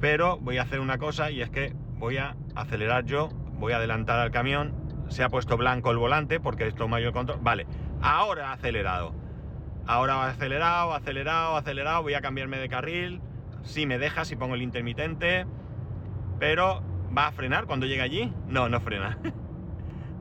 pero 0.00 0.38
voy 0.38 0.58
a 0.58 0.62
hacer 0.62 0.80
una 0.80 0.98
cosa 0.98 1.30
y 1.30 1.40
es 1.40 1.50
que 1.50 1.74
voy 1.98 2.18
a 2.18 2.36
acelerar 2.54 3.04
yo, 3.04 3.30
voy 3.58 3.72
a 3.72 3.76
adelantar 3.76 4.18
al 4.20 4.30
camión, 4.30 4.74
se 5.08 5.24
ha 5.24 5.30
puesto 5.30 5.56
blanco 5.56 5.90
el 5.90 5.96
volante 5.96 6.40
porque 6.40 6.66
esto 6.66 6.88
mayor 6.88 7.12
control, 7.12 7.38
vale, 7.40 7.66
ahora 8.02 8.50
ha 8.50 8.52
acelerado, 8.52 9.14
ahora 9.86 10.22
ha 10.22 10.28
acelerado, 10.28 10.92
acelerado, 10.92 11.56
acelerado, 11.56 12.02
voy 12.02 12.14
a 12.14 12.20
cambiarme 12.20 12.58
de 12.58 12.68
carril, 12.68 13.22
si 13.62 13.86
me 13.86 13.98
deja, 13.98 14.26
si 14.26 14.36
pongo 14.36 14.54
el 14.54 14.62
intermitente, 14.62 15.46
pero 16.38 16.82
¿Va 17.16 17.26
a 17.26 17.32
frenar 17.32 17.66
cuando 17.66 17.86
llega 17.86 18.04
allí? 18.04 18.32
No, 18.46 18.68
no 18.68 18.80
frena. 18.80 19.18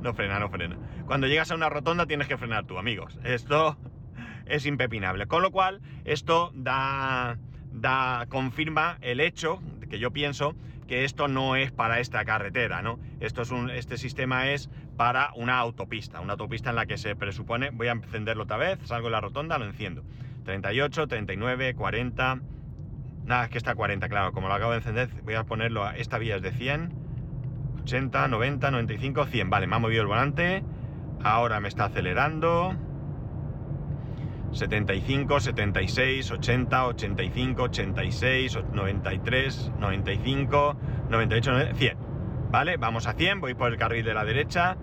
no 0.01 0.13
frena, 0.13 0.39
no 0.39 0.49
frena. 0.49 0.77
Cuando 1.05 1.27
llegas 1.27 1.51
a 1.51 1.55
una 1.55 1.69
rotonda 1.69 2.05
tienes 2.05 2.27
que 2.27 2.37
frenar 2.37 2.65
tú, 2.65 2.77
amigos. 2.77 3.19
Esto 3.23 3.77
es 4.45 4.65
impepinable. 4.65 5.27
Con 5.27 5.41
lo 5.41 5.51
cual, 5.51 5.81
esto 6.05 6.51
da, 6.53 7.37
da, 7.71 8.25
confirma 8.29 8.97
el 9.01 9.19
hecho 9.19 9.61
que 9.89 9.99
yo 9.99 10.11
pienso 10.11 10.55
que 10.87 11.03
esto 11.03 11.27
no 11.27 11.55
es 11.55 11.71
para 11.71 11.99
esta 11.99 12.25
carretera, 12.25 12.81
¿no? 12.81 12.99
Esto 13.19 13.43
es 13.43 13.51
un, 13.51 13.69
este 13.69 13.97
sistema 13.97 14.49
es 14.49 14.69
para 14.97 15.31
una 15.35 15.59
autopista, 15.59 16.19
una 16.19 16.33
autopista 16.33 16.71
en 16.71 16.75
la 16.75 16.87
que 16.87 16.97
se 16.97 17.15
presupone, 17.15 17.69
voy 17.69 17.87
a 17.87 17.91
encenderlo 17.91 18.43
otra 18.43 18.57
vez, 18.57 18.79
salgo 18.85 19.07
de 19.07 19.11
la 19.11 19.21
rotonda, 19.21 19.57
lo 19.59 19.65
enciendo. 19.65 20.03
38, 20.45 21.07
39, 21.07 21.75
40... 21.75 22.39
Nada, 23.25 23.43
es 23.43 23.51
que 23.51 23.59
está 23.59 23.75
40, 23.75 24.09
claro, 24.09 24.31
como 24.31 24.47
lo 24.47 24.55
acabo 24.55 24.71
de 24.71 24.77
encender, 24.77 25.09
voy 25.23 25.35
a 25.35 25.43
ponerlo 25.43 25.85
a 25.85 25.95
esta 25.95 26.17
vía 26.17 26.37
es 26.37 26.41
de 26.41 26.51
100, 26.51 26.91
80, 27.89 28.27
90, 28.27 28.71
95, 28.71 29.25
100. 29.25 29.49
Vale, 29.49 29.65
me 29.65 29.75
ha 29.75 29.79
movido 29.79 30.01
el 30.01 30.07
volante, 30.07 30.63
ahora 31.23 31.59
me 31.59 31.67
está 31.67 31.85
acelerando... 31.85 32.75
75, 34.51 35.39
76, 35.39 36.31
80, 36.31 36.87
85, 36.87 37.63
86, 37.63 38.59
93, 38.73 39.71
95, 39.79 40.77
98, 41.09 41.51
100. 41.75 41.97
¿Vale? 42.49 42.77
Vamos 42.77 43.05
a 43.05 43.13
100, 43.13 43.41
voy 43.41 43.53
por 43.53 43.71
el 43.71 43.77
carril 43.77 44.03
de 44.03 44.13
la 44.15 44.25
derecha. 44.25 44.75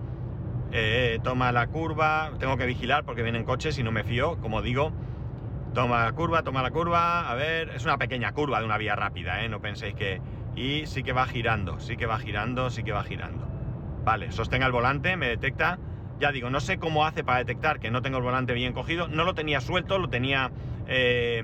Eh, 0.71 1.19
toma 1.21 1.51
la 1.51 1.67
curva, 1.67 2.31
tengo 2.39 2.55
que 2.55 2.65
vigilar 2.65 3.03
porque 3.03 3.23
vienen 3.23 3.43
coches 3.43 3.77
y 3.77 3.83
no 3.83 3.91
me 3.91 4.05
fío, 4.05 4.37
como 4.39 4.61
digo. 4.61 4.93
Toma 5.73 6.05
la 6.05 6.11
curva, 6.13 6.43
toma 6.43 6.63
la 6.63 6.71
curva. 6.71 7.29
A 7.29 7.35
ver, 7.35 7.71
es 7.71 7.83
una 7.83 7.97
pequeña 7.97 8.31
curva 8.31 8.59
de 8.59 8.65
una 8.65 8.77
vía 8.77 8.95
rápida, 8.95 9.43
¿eh? 9.43 9.49
No 9.49 9.61
penséis 9.61 9.95
que... 9.95 10.21
Y 10.57 10.87
sí 10.87 11.03
que 11.03 11.13
va 11.13 11.25
girando, 11.25 11.79
sí 11.79 11.95
que 11.95 12.05
va 12.05 12.19
girando, 12.19 12.69
sí 12.69 12.83
que 12.83 12.91
va 12.91 13.03
girando. 13.03 13.47
Vale, 14.03 14.31
sostenga 14.31 14.65
el 14.65 14.73
volante, 14.73 15.15
me 15.15 15.27
detecta 15.29 15.79
ya 16.19 16.31
digo, 16.31 16.49
no 16.49 16.59
sé 16.59 16.77
cómo 16.77 17.05
hace 17.05 17.23
para 17.23 17.39
detectar 17.39 17.79
que 17.79 17.91
no 17.91 18.01
tengo 18.01 18.17
el 18.17 18.23
volante 18.23 18.53
bien 18.53 18.73
cogido. 18.73 19.07
No 19.07 19.23
lo 19.23 19.33
tenía 19.33 19.61
suelto, 19.61 19.99
lo 19.99 20.09
tenía 20.09 20.51
eh, 20.87 21.43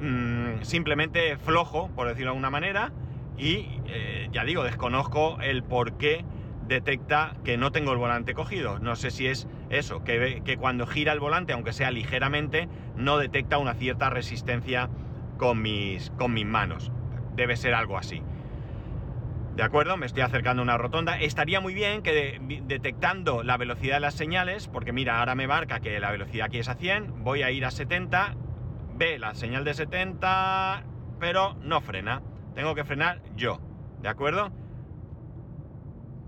mm, 0.00 0.62
simplemente 0.62 1.36
flojo, 1.36 1.90
por 1.94 2.08
decirlo 2.08 2.30
de 2.30 2.30
alguna 2.30 2.50
manera. 2.50 2.92
Y 3.36 3.80
eh, 3.86 4.28
ya 4.32 4.44
digo, 4.44 4.64
desconozco 4.64 5.38
el 5.40 5.62
por 5.62 5.92
qué 5.94 6.24
detecta 6.66 7.34
que 7.44 7.56
no 7.56 7.70
tengo 7.70 7.92
el 7.92 7.98
volante 7.98 8.34
cogido. 8.34 8.78
No 8.78 8.96
sé 8.96 9.10
si 9.10 9.26
es 9.26 9.46
eso, 9.70 10.02
que, 10.04 10.42
que 10.44 10.56
cuando 10.56 10.86
gira 10.86 11.12
el 11.12 11.20
volante, 11.20 11.52
aunque 11.52 11.72
sea 11.72 11.90
ligeramente, 11.90 12.68
no 12.96 13.18
detecta 13.18 13.58
una 13.58 13.74
cierta 13.74 14.10
resistencia 14.10 14.88
con 15.36 15.60
mis, 15.62 16.10
con 16.10 16.32
mis 16.32 16.46
manos. 16.46 16.90
Debe 17.36 17.56
ser 17.56 17.74
algo 17.74 17.96
así. 17.96 18.22
¿De 19.58 19.64
acuerdo? 19.64 19.96
Me 19.96 20.06
estoy 20.06 20.22
acercando 20.22 20.62
a 20.62 20.62
una 20.62 20.78
rotonda. 20.78 21.18
Estaría 21.18 21.60
muy 21.60 21.74
bien 21.74 22.02
que 22.02 22.38
detectando 22.62 23.42
la 23.42 23.56
velocidad 23.56 23.96
de 23.96 24.00
las 24.00 24.14
señales, 24.14 24.68
porque 24.68 24.92
mira, 24.92 25.18
ahora 25.18 25.34
me 25.34 25.48
marca 25.48 25.80
que 25.80 25.98
la 25.98 26.12
velocidad 26.12 26.46
aquí 26.46 26.58
es 26.58 26.68
a 26.68 26.76
100, 26.76 27.24
voy 27.24 27.42
a 27.42 27.50
ir 27.50 27.64
a 27.64 27.72
70, 27.72 28.36
ve 28.94 29.18
la 29.18 29.34
señal 29.34 29.64
de 29.64 29.74
70, 29.74 30.84
pero 31.18 31.56
no 31.60 31.80
frena. 31.80 32.22
Tengo 32.54 32.76
que 32.76 32.84
frenar 32.84 33.20
yo, 33.34 33.58
¿de 34.00 34.08
acuerdo? 34.08 34.52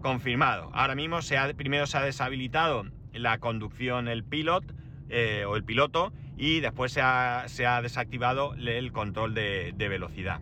Confirmado. 0.03 0.69
Ahora 0.73 0.97
mismo 0.97 1.23
se 1.23 1.39
ha, 1.39 1.55
primero 1.55 1.87
se 1.87 1.99
ha 1.99 2.03
deshabilitado 2.03 2.83
la 3.13 3.39
conducción, 3.39 4.09
el 4.09 4.25
pilot 4.25 4.65
eh, 5.09 5.45
o 5.47 5.55
el 5.55 5.63
piloto, 5.63 6.13
y 6.37 6.59
después 6.59 6.91
se 6.91 7.01
ha, 7.01 7.81
desactivado 7.81 8.55
el 8.57 8.91
control 8.91 9.35
de 9.35 9.89
velocidad. 9.89 10.41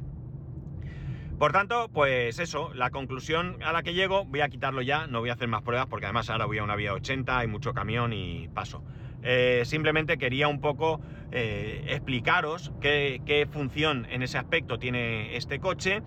Por 1.38 1.52
tanto, 1.52 1.88
pues 1.92 2.40
eso, 2.40 2.72
la 2.74 2.90
conclusión 2.90 3.58
a 3.62 3.72
la 3.72 3.84
que 3.84 3.94
llego, 3.94 4.24
voy 4.24 4.40
a 4.40 4.48
quitarlo 4.48 4.82
ya, 4.82 5.06
no 5.06 5.20
voy 5.20 5.30
a 5.30 5.34
hacer 5.34 5.46
más 5.46 5.62
pruebas 5.62 5.86
porque 5.86 6.06
además 6.06 6.28
ahora 6.30 6.46
voy 6.46 6.58
a 6.58 6.64
una 6.64 6.74
vía 6.74 6.92
80, 6.92 7.38
hay 7.38 7.46
mucho 7.46 7.72
camión 7.74 8.12
y 8.12 8.48
paso. 8.48 8.82
Eh, 9.22 9.62
simplemente 9.64 10.18
quería 10.18 10.48
un 10.48 10.60
poco 10.60 11.00
eh, 11.30 11.84
explicaros 11.90 12.72
qué, 12.80 13.48
función 13.52 14.08
en 14.10 14.24
ese 14.24 14.36
aspecto 14.36 14.80
tiene 14.80 15.36
este 15.36 15.60
coche 15.60 16.02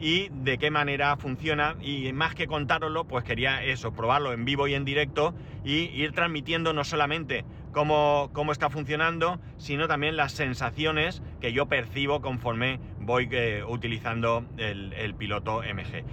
y 0.00 0.30
de 0.30 0.58
qué 0.58 0.72
manera 0.72 1.16
funciona 1.16 1.76
y 1.80 2.12
más 2.12 2.34
que 2.34 2.48
contároslo, 2.48 3.04
pues 3.04 3.22
quería 3.22 3.62
eso, 3.62 3.92
probarlo 3.92 4.32
en 4.32 4.44
vivo 4.44 4.66
y 4.66 4.74
en 4.74 4.84
directo 4.84 5.32
y 5.62 5.90
ir 5.94 6.10
transmitiendo 6.10 6.72
no 6.72 6.82
solamente 6.82 7.44
cómo, 7.70 8.30
cómo 8.32 8.50
está 8.50 8.68
funcionando, 8.68 9.40
sino 9.58 9.86
también 9.86 10.16
las 10.16 10.32
sensaciones 10.32 11.22
que 11.40 11.52
yo 11.52 11.66
percibo 11.66 12.20
conforme 12.20 12.80
voy 13.02 13.28
eh, 13.30 13.62
utilizando 13.66 14.44
el, 14.56 15.14
piloto 15.14 15.62
MG. 15.62 16.04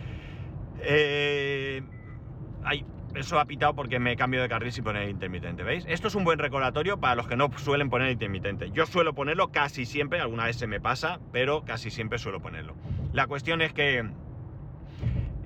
Eh, 0.82 1.82
eso 3.16 3.40
ha 3.40 3.46
pitado 3.46 3.74
porque 3.76 4.00
me 4.00 4.16
cambio 4.16 4.42
de 4.42 4.50
carril 4.50 4.72
sin 4.72 4.84
poner 4.84 5.10
intermitente, 5.10 5.64
¿veis? 5.64 5.86
Esto 5.88 6.08
es 6.08 6.16
un 6.16 6.24
buen 6.24 6.38
recordatorio 6.38 7.00
para 7.00 7.16
los 7.16 7.28
que 7.28 7.36
no 7.36 7.50
suelen 7.58 7.90
poner 7.90 8.12
intermitente. 8.12 8.70
Yo 8.72 8.86
suelo 8.86 9.14
ponerlo 9.14 9.52
casi 9.52 9.86
siempre, 9.86 10.20
alguna 10.20 10.46
vez 10.46 10.58
se 10.58 10.68
me 10.68 10.80
pasa, 10.80 11.20
pero 11.32 11.64
casi 11.64 11.90
siempre 11.90 12.20
suelo 12.20 12.40
ponerlo. 12.40 12.76
La 13.12 13.26
cuestión 13.26 13.62
es 13.62 13.74
que 13.74 14.08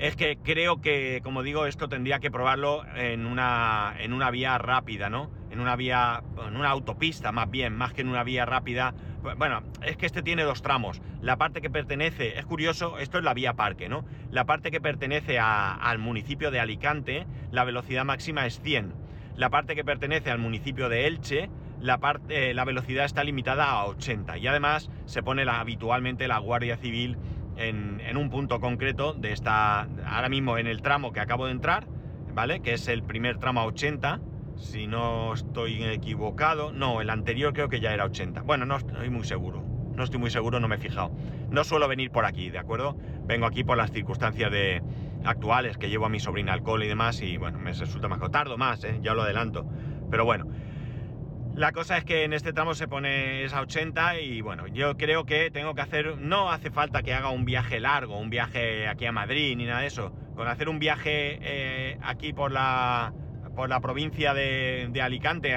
es 0.03 0.17
que 0.17 0.35
creo 0.35 0.81
que, 0.81 1.21
como 1.23 1.43
digo, 1.43 1.65
esto 1.65 1.87
tendría 1.87 2.19
que 2.19 2.29
probarlo 2.29 2.83
en 2.93 3.25
una, 3.25 3.95
en 3.99 4.11
una 4.11 4.31
vía 4.31 4.57
rápida, 4.57 5.09
¿no? 5.09 5.31
En 5.49 5.61
una 5.61 5.77
vía, 5.77 6.21
en 6.45 6.57
una 6.57 6.71
autopista 6.71 7.31
más 7.31 7.49
bien, 7.49 7.73
más 7.73 7.93
que 7.93 8.01
en 8.01 8.09
una 8.09 8.25
vía 8.25 8.45
rápida. 8.45 8.93
Bueno, 9.37 9.63
es 9.81 9.95
que 9.95 10.05
este 10.05 10.21
tiene 10.21 10.43
dos 10.43 10.61
tramos. 10.61 11.01
La 11.21 11.37
parte 11.37 11.61
que 11.61 11.69
pertenece, 11.69 12.37
es 12.37 12.45
curioso, 12.45 12.99
esto 12.99 13.17
es 13.17 13.23
la 13.23 13.33
vía 13.33 13.53
parque, 13.53 13.87
¿no? 13.87 14.03
La 14.29 14.43
parte 14.43 14.71
que 14.71 14.81
pertenece 14.81 15.39
al 15.39 15.99
municipio 15.99 16.51
de 16.51 16.59
Alicante, 16.59 17.25
la 17.51 17.63
velocidad 17.63 18.03
máxima 18.03 18.45
es 18.45 18.59
100. 18.59 18.93
La 19.37 19.49
parte 19.49 19.73
que 19.73 19.85
pertenece 19.85 20.31
al 20.31 20.39
municipio 20.39 20.89
de 20.89 21.07
Elche, 21.07 21.49
la, 21.79 21.99
parte, 21.99 22.53
la 22.53 22.65
velocidad 22.65 23.05
está 23.05 23.23
limitada 23.23 23.69
a 23.69 23.85
80. 23.85 24.37
Y 24.37 24.47
además 24.47 24.89
se 25.05 25.23
pone 25.23 25.43
habitualmente 25.43 26.27
la 26.27 26.39
Guardia 26.39 26.75
Civil 26.75 27.17
en, 27.57 28.17
un 28.17 28.29
punto 28.29 28.59
concreto 28.59 29.13
de 29.13 29.31
esta, 29.31 29.87
ahora 30.05 30.29
mismo 30.29 30.57
en 30.57 30.67
el 30.67 30.81
tramo 30.81 31.11
que 31.11 31.19
acabo 31.19 31.45
de 31.45 31.51
entrar, 31.51 31.87
¿vale? 32.33 32.61
Que 32.61 32.73
es 32.73 32.87
el 32.87 33.03
primer 33.03 33.37
tramo 33.37 33.61
a 33.61 33.65
80, 33.65 34.21
si 34.55 34.87
no 34.87 35.33
estoy 35.33 35.83
equivocado. 35.83 36.71
No, 36.71 37.01
el 37.01 37.09
anterior 37.09 37.53
creo 37.53 37.69
que 37.69 37.79
ya 37.79 37.93
era 37.93 38.05
80. 38.05 38.41
Bueno, 38.41 38.65
no 38.65 38.77
estoy 38.77 39.09
muy 39.09 39.23
seguro. 39.23 39.63
No 39.95 40.03
estoy 40.03 40.19
muy 40.19 40.31
seguro, 40.31 40.59
no 40.59 40.67
me 40.67 40.75
he 40.75 40.79
fijado. 40.79 41.11
No 41.49 41.63
suelo 41.63 41.87
venir 41.87 42.09
por 42.09 42.25
aquí, 42.25 42.49
¿de 42.49 42.57
acuerdo? 42.57 42.97
Vengo 43.25 43.45
aquí 43.45 43.63
por 43.63 43.77
las 43.77 43.91
circunstancias 43.91 44.51
de, 44.51 44.81
actuales, 45.25 45.77
que 45.77 45.89
llevo 45.89 46.05
a 46.05 46.09
mi 46.09 46.19
sobrina 46.19 46.53
al 46.53 46.63
cole 46.63 46.85
y 46.85 46.89
demás, 46.89 47.21
y 47.21 47.37
bueno, 47.37 47.59
me 47.59 47.73
resulta 47.73 48.07
más... 48.07 48.19
Tardo 48.31 48.57
más, 48.57 48.83
¿eh? 48.83 48.99
ya 49.01 49.13
lo 49.13 49.21
adelanto. 49.21 49.65
Pero 50.09 50.25
bueno, 50.25 50.47
la 51.55 51.71
cosa 51.71 51.97
es 51.97 52.05
que 52.05 52.23
en 52.23 52.33
este 52.33 52.51
tramo 52.51 52.73
se 52.73 52.87
pone 52.87 53.43
esa 53.43 53.61
80 53.61 54.19
y 54.19 54.41
bueno, 54.41 54.65
yo 54.67 54.97
creo 54.97 55.25
que 55.25 55.51
tengo 55.51 55.75
que 55.75 55.81
hacer, 55.81 56.17
no 56.17 56.49
hace 56.49 56.71
falta 56.71 57.03
que 57.03 57.13
haga 57.13 57.29
un 57.29 57.45
viaje 57.45 57.79
largo, 57.79 58.17
un 58.17 58.31
viaje 58.31 58.87
aquí 58.87 59.05
a 59.05 59.11
Madrid 59.11 59.55
ni 59.55 59.65
nada 59.65 59.81
de 59.81 59.87
eso. 59.87 60.11
Con 60.35 60.47
hacer 60.47 60.67
un 60.67 60.79
viaje 60.79 61.37
eh, 61.41 61.99
aquí 62.01 62.33
por 62.33 62.51
la, 62.51 63.13
por 63.55 63.69
la 63.69 63.79
provincia 63.81 64.33
de, 64.33 64.91
Alicante 64.99 65.55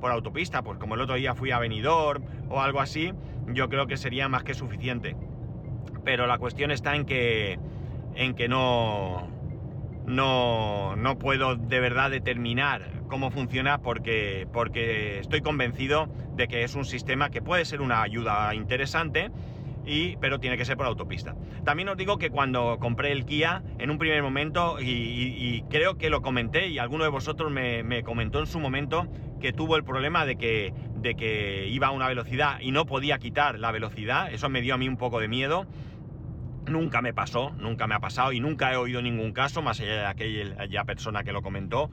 por 0.00 0.10
autopista, 0.10 0.62
pues 0.62 0.78
como 0.78 0.96
el 0.96 1.00
otro 1.00 1.14
día 1.14 1.34
fui 1.34 1.50
a 1.50 1.58
Benidorm 1.58 2.24
o 2.50 2.60
algo 2.60 2.80
así, 2.80 3.12
yo 3.46 3.70
creo 3.70 3.86
que 3.86 3.96
sería 3.96 4.28
más 4.28 4.44
que 4.44 4.52
suficiente. 4.52 5.16
Pero 6.04 6.26
la 6.26 6.36
cuestión 6.36 6.70
está 6.70 6.94
en 6.94 7.06
que, 7.06 7.58
en 8.14 8.34
que 8.34 8.48
no, 8.48 9.28
no, 10.08 10.96
no 10.96 11.18
puedo 11.18 11.56
de 11.56 11.80
verdad 11.80 12.10
determinar 12.10 12.90
cómo 13.08 13.30
funciona 13.30 13.78
porque, 13.78 14.48
porque 14.52 15.18
estoy 15.18 15.42
convencido 15.42 16.08
de 16.34 16.48
que 16.48 16.64
es 16.64 16.74
un 16.74 16.84
sistema 16.84 17.30
que 17.30 17.42
puede 17.42 17.64
ser 17.64 17.80
una 17.80 18.02
ayuda 18.02 18.54
interesante. 18.54 19.30
Y, 19.86 20.16
pero 20.16 20.38
tiene 20.38 20.58
que 20.58 20.66
ser 20.66 20.76
por 20.76 20.84
autopista. 20.84 21.34
También 21.64 21.88
os 21.88 21.96
digo 21.96 22.18
que 22.18 22.28
cuando 22.28 22.76
compré 22.78 23.10
el 23.10 23.24
Kia, 23.24 23.62
en 23.78 23.90
un 23.90 23.96
primer 23.96 24.22
momento, 24.22 24.76
y, 24.80 25.64
creo 25.70 25.96
que 25.96 26.10
lo 26.10 26.20
comenté, 26.20 26.68
y 26.68 26.78
alguno 26.78 27.04
de 27.04 27.10
vosotros 27.10 27.50
me, 27.50 28.02
comentó 28.02 28.40
en 28.40 28.46
su 28.46 28.60
momento, 28.60 29.06
que 29.40 29.54
tuvo 29.54 29.76
el 29.76 29.84
problema 29.84 30.26
de 30.26 30.36
que, 30.36 30.74
de 30.96 31.14
que 31.14 31.68
iba 31.68 31.86
a 31.86 31.90
una 31.92 32.06
velocidad 32.06 32.60
y 32.60 32.70
no 32.70 32.84
podía 32.84 33.18
quitar 33.18 33.58
la 33.58 33.72
velocidad, 33.72 34.30
eso 34.30 34.50
me 34.50 34.60
dio 34.60 34.74
a 34.74 34.78
mí 34.78 34.88
un 34.88 34.98
poco 34.98 35.20
de 35.20 35.28
miedo. 35.28 35.66
Nunca 36.68 37.02
me 37.02 37.12
pasó, 37.12 37.50
nunca 37.58 37.86
me 37.86 37.94
ha 37.94 38.00
pasado 38.00 38.32
y 38.32 38.40
nunca 38.40 38.72
he 38.72 38.76
oído 38.76 39.02
ningún 39.02 39.32
caso, 39.32 39.62
más 39.62 39.80
allá 39.80 39.92
de 39.92 40.06
aquella 40.06 40.84
persona 40.84 41.24
que 41.24 41.32
lo 41.32 41.42
comentó. 41.42 41.90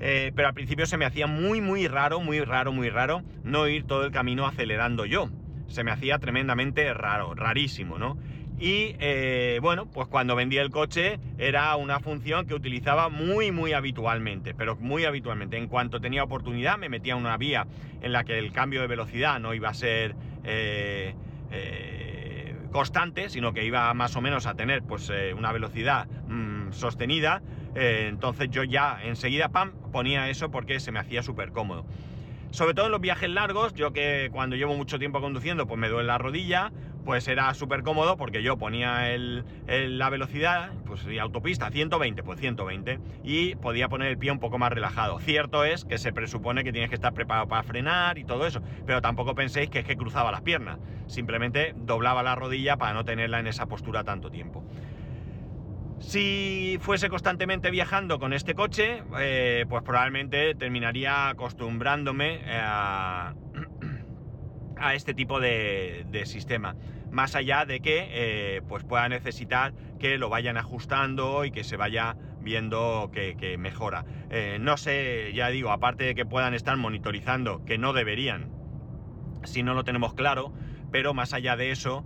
Eh, 0.00 0.32
pero 0.34 0.48
al 0.48 0.54
principio 0.54 0.86
se 0.86 0.98
me 0.98 1.06
hacía 1.06 1.26
muy, 1.26 1.60
muy 1.60 1.88
raro, 1.88 2.20
muy 2.20 2.40
raro, 2.40 2.72
muy 2.72 2.90
raro 2.90 3.22
no 3.44 3.66
ir 3.66 3.84
todo 3.86 4.04
el 4.04 4.10
camino 4.10 4.46
acelerando 4.46 5.06
yo. 5.06 5.30
Se 5.68 5.84
me 5.84 5.90
hacía 5.90 6.18
tremendamente 6.18 6.92
raro, 6.92 7.34
rarísimo, 7.34 7.98
¿no? 7.98 8.18
Y 8.58 8.96
eh, 9.00 9.58
bueno, 9.60 9.86
pues 9.86 10.08
cuando 10.08 10.34
vendí 10.34 10.56
el 10.56 10.70
coche 10.70 11.18
era 11.36 11.76
una 11.76 12.00
función 12.00 12.46
que 12.46 12.54
utilizaba 12.54 13.10
muy, 13.10 13.52
muy 13.52 13.74
habitualmente, 13.74 14.54
pero 14.54 14.76
muy 14.76 15.04
habitualmente. 15.04 15.58
En 15.58 15.68
cuanto 15.68 16.00
tenía 16.00 16.24
oportunidad 16.24 16.78
me 16.78 16.88
metía 16.88 17.14
en 17.14 17.20
una 17.20 17.36
vía 17.36 17.66
en 18.00 18.12
la 18.12 18.24
que 18.24 18.38
el 18.38 18.52
cambio 18.52 18.80
de 18.80 18.86
velocidad 18.86 19.40
no 19.40 19.52
iba 19.52 19.68
a 19.68 19.74
ser 19.74 20.14
eh, 20.44 21.14
constante, 22.76 23.30
sino 23.30 23.54
que 23.54 23.64
iba 23.64 23.94
más 23.94 24.16
o 24.16 24.20
menos 24.20 24.44
a 24.44 24.54
tener 24.54 24.82
pues 24.82 25.10
una 25.34 25.50
velocidad 25.50 26.06
mm, 26.28 26.72
sostenida. 26.72 27.40
entonces 27.74 28.50
yo 28.50 28.64
ya 28.64 28.98
enseguida, 29.02 29.48
pam, 29.48 29.72
ponía 29.92 30.28
eso 30.28 30.50
porque 30.50 30.78
se 30.78 30.92
me 30.92 30.98
hacía 30.98 31.22
súper 31.22 31.52
cómodo. 31.52 31.86
Sobre 32.50 32.74
todo 32.74 32.86
en 32.86 32.92
los 32.92 33.00
viajes 33.00 33.30
largos, 33.30 33.72
yo 33.72 33.94
que 33.94 34.28
cuando 34.30 34.56
llevo 34.56 34.76
mucho 34.76 34.98
tiempo 34.98 35.22
conduciendo, 35.22 35.66
pues 35.66 35.80
me 35.80 35.88
duele 35.88 36.06
la 36.06 36.18
rodilla, 36.18 36.70
pues 37.06 37.28
era 37.28 37.54
súper 37.54 37.84
cómodo 37.84 38.16
porque 38.16 38.42
yo 38.42 38.58
ponía 38.58 39.14
el, 39.14 39.44
la 39.68 40.10
velocidad, 40.10 40.72
pues 40.84 41.06
y 41.06 41.20
autopista 41.20 41.70
120, 41.70 42.24
pues 42.24 42.40
120, 42.40 42.98
y 43.22 43.54
podía 43.54 43.88
poner 43.88 44.08
el 44.08 44.18
pie 44.18 44.32
un 44.32 44.40
poco 44.40 44.58
más 44.58 44.72
relajado. 44.72 45.20
Cierto 45.20 45.64
es 45.64 45.84
que 45.84 45.98
se 45.98 46.12
presupone 46.12 46.64
que 46.64 46.72
tienes 46.72 46.90
que 46.90 46.96
estar 46.96 47.14
preparado 47.14 47.46
para 47.46 47.62
frenar 47.62 48.18
y 48.18 48.24
todo 48.24 48.44
eso, 48.44 48.60
pero 48.84 49.00
tampoco 49.00 49.36
penséis 49.36 49.70
que 49.70 49.78
es 49.78 49.84
que 49.84 49.96
cruzaba 49.96 50.32
las 50.32 50.42
piernas, 50.42 50.80
simplemente 51.06 51.74
doblaba 51.76 52.24
la 52.24 52.34
rodilla 52.34 52.76
para 52.76 52.92
no 52.92 53.04
tenerla 53.04 53.38
en 53.38 53.46
esa 53.46 53.66
postura 53.66 54.02
tanto 54.02 54.28
tiempo. 54.28 54.64
Si 56.00 56.78
fuese 56.80 57.08
constantemente 57.08 57.70
viajando 57.70 58.18
con 58.18 58.32
este 58.32 58.54
coche, 58.54 59.02
eh, 59.18 59.64
pues 59.68 59.82
probablemente 59.82 60.54
terminaría 60.54 61.30
acostumbrándome 61.30 62.42
a, 62.52 63.32
este 64.94 65.14
tipo 65.14 65.40
de, 65.40 66.22
sistema. 66.26 66.76
Más 67.10 67.34
allá 67.34 67.64
de 67.64 67.80
que 67.80 68.08
eh, 68.10 68.62
pues 68.68 68.84
pueda 68.84 69.08
necesitar 69.08 69.72
que 69.98 70.18
lo 70.18 70.28
vayan 70.28 70.56
ajustando 70.56 71.44
y 71.44 71.50
que 71.50 71.64
se 71.64 71.76
vaya 71.76 72.16
viendo 72.40 73.10
que, 73.12 73.56
mejora. 73.58 74.04
Eh, 74.30 74.58
no 74.60 74.76
sé, 74.76 75.32
ya 75.34 75.48
digo, 75.48 75.70
aparte 75.70 76.04
de 76.04 76.14
que 76.14 76.26
puedan 76.26 76.54
estar 76.54 76.76
monitorizando, 76.76 77.64
que 77.64 77.78
no 77.78 77.92
deberían, 77.92 78.50
si 79.44 79.62
no 79.62 79.74
lo 79.74 79.84
tenemos 79.84 80.14
claro, 80.14 80.52
pero 80.90 81.14
más 81.14 81.32
allá 81.32 81.56
de 81.56 81.70
eso, 81.70 82.04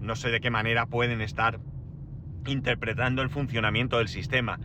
no 0.00 0.16
sé 0.16 0.30
de 0.30 0.40
qué 0.40 0.50
manera 0.50 0.86
pueden 0.86 1.20
estar 1.20 1.60
interpretando 2.46 3.22
el 3.22 3.30
funcionamiento 3.30 3.98
del 3.98 4.08
sistema. 4.08 4.58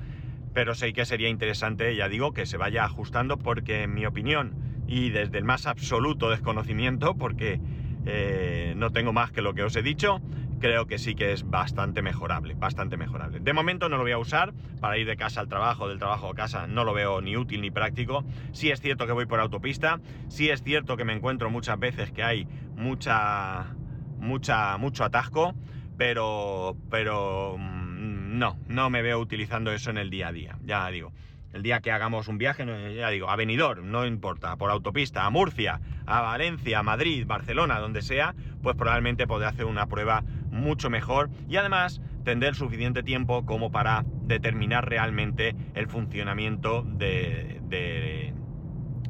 Pero 0.54 0.76
sé 0.76 0.94
que 0.94 1.06
sería 1.06 1.30
interesante, 1.30 1.96
ya 1.96 2.10
digo, 2.10 2.34
que 2.34 2.46
se 2.46 2.58
vaya 2.58 2.84
ajustando 2.84 3.38
porque 3.38 3.84
en 3.84 3.94
mi 3.94 4.06
opinión 4.06 4.69
y 4.90 5.12
desde 5.12 5.38
el 5.38 5.44
más 5.44 5.68
absoluto 5.68 6.32
desconocimiento, 6.32 7.16
porque 7.16 7.62
eh, 8.08 8.74
no 8.76 8.90
tengo 8.90 9.14
más 9.14 9.32
que 9.32 9.44
lo 9.44 9.54
que 9.54 9.62
os 9.62 9.76
he 9.76 9.84
dicho, 9.84 10.20
creo 10.60 10.88
que 10.88 10.98
sí 10.98 11.14
que 11.14 11.32
es 11.32 11.48
bastante 11.48 12.02
mejorable, 12.02 12.56
bastante 12.56 12.98
mejorable. 12.98 13.40
De 13.40 13.54
momento 13.54 13.88
no 13.88 13.98
lo 13.98 14.04
voy 14.04 14.14
a 14.14 14.18
usar 14.18 14.52
para 14.82 14.98
ir 14.98 15.06
de 15.06 15.16
casa 15.16 15.42
al 15.42 15.48
trabajo, 15.48 15.88
del 15.88 16.00
trabajo 16.00 16.32
a 16.32 16.34
casa, 16.34 16.66
no 16.66 16.84
lo 16.86 16.94
veo 16.94 17.22
ni 17.22 17.38
útil 17.38 17.62
ni 17.62 17.70
práctico. 17.70 18.26
Sí 18.52 18.72
es 18.72 18.82
cierto 18.82 19.06
que 19.06 19.14
voy 19.14 19.28
por 19.28 19.40
autopista, 19.40 20.02
sí 20.28 20.50
es 20.50 20.64
cierto 20.64 20.98
que 20.98 21.06
me 21.06 21.14
encuentro 21.14 21.52
muchas 21.52 21.78
veces 21.78 22.12
que 22.12 22.24
hay 22.24 22.48
mucha, 22.76 23.76
mucha, 24.18 24.76
mucho 24.78 25.04
atasco 25.04 25.54
pero, 26.00 26.78
pero 26.90 27.58
mm, 27.60 28.40
no, 28.40 28.58
no 28.70 28.90
me 28.90 29.02
veo 29.02 29.20
utilizando 29.20 29.74
eso 29.74 29.90
en 29.90 29.98
el 29.98 30.10
día 30.10 30.30
a 30.30 30.32
día, 30.32 30.58
ya 30.64 30.90
digo. 30.90 31.12
El 31.54 31.64
día 31.64 31.80
que 31.80 31.92
hagamos 31.92 32.28
un 32.28 32.38
viaje, 32.38 32.66
ya 32.96 33.10
digo, 33.10 33.30
a 33.30 33.36
Benidorm, 33.36 33.90
no 33.90 34.06
importa, 34.06 34.56
por 34.56 34.70
autopista, 34.70 35.26
a 35.26 35.30
Murcia, 35.32 35.82
a 36.06 36.22
Valencia, 36.22 36.80
a 36.80 36.84
Madrid, 36.84 37.26
Barcelona, 37.26 37.80
donde 37.80 38.04
sea, 38.04 38.36
pues 38.62 38.76
probablemente 38.76 39.26
podré 39.26 39.48
hacer 39.48 39.66
una 39.66 39.88
prueba 39.88 40.24
mucho 40.52 40.90
mejor 40.92 41.30
y 41.48 41.58
además 41.58 42.02
tendré 42.24 42.54
suficiente 42.54 43.02
tiempo 43.02 43.46
como 43.46 43.72
para 43.72 44.04
determinar 44.24 44.88
realmente 44.88 45.56
el 45.74 45.88
funcionamiento 45.88 46.84
de, 46.84 47.62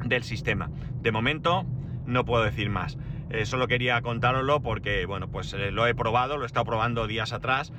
del 0.04 0.22
sistema. 0.22 0.70
De 1.02 1.12
momento, 1.12 1.66
no 2.06 2.24
puedo 2.24 2.44
decir 2.44 2.70
más. 2.70 2.96
Eh, 3.30 3.46
solo 3.46 3.68
quería 3.68 4.00
contároslo 4.00 4.60
porque, 4.60 5.06
bueno, 5.06 5.28
pues 5.30 5.52
eh, 5.52 5.70
lo 5.70 5.86
he 5.86 5.94
probado, 5.94 6.36
lo 6.36 6.44
he 6.44 6.46
estado 6.46 6.64
probando 6.64 7.06
días 7.06 7.32
atrás. 7.32 7.72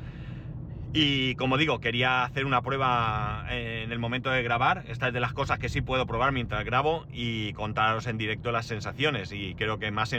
Y 0.93 1.35
como 1.35 1.57
digo, 1.57 1.79
quería 1.79 2.23
hacer 2.23 2.45
una 2.45 2.61
prueba 2.61 3.45
eh, 3.49 3.83
en 3.85 3.91
el 3.91 3.99
momento 3.99 4.29
de 4.29 4.43
grabar. 4.43 4.83
Esta 4.87 5.07
es 5.07 5.13
de 5.13 5.21
las 5.21 5.33
cosas 5.33 5.57
que 5.57 5.69
sí 5.69 5.81
puedo 5.81 6.05
probar 6.05 6.33
mientras 6.33 6.65
grabo 6.65 7.05
y 7.11 7.53
contaros 7.53 8.07
en 8.07 8.17
directo 8.17 8.51
las 8.51 8.65
sensaciones. 8.65 9.31
Y 9.31 9.55
creo 9.55 9.79
que 9.79 9.89
más 9.91 10.11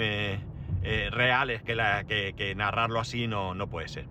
reales 1.10 1.62
que, 1.62 2.34
que, 2.36 2.54
narrarlo 2.54 3.00
así 3.00 3.26
no, 3.26 3.54
no 3.54 3.66
puede 3.68 3.88
ser. 3.88 4.06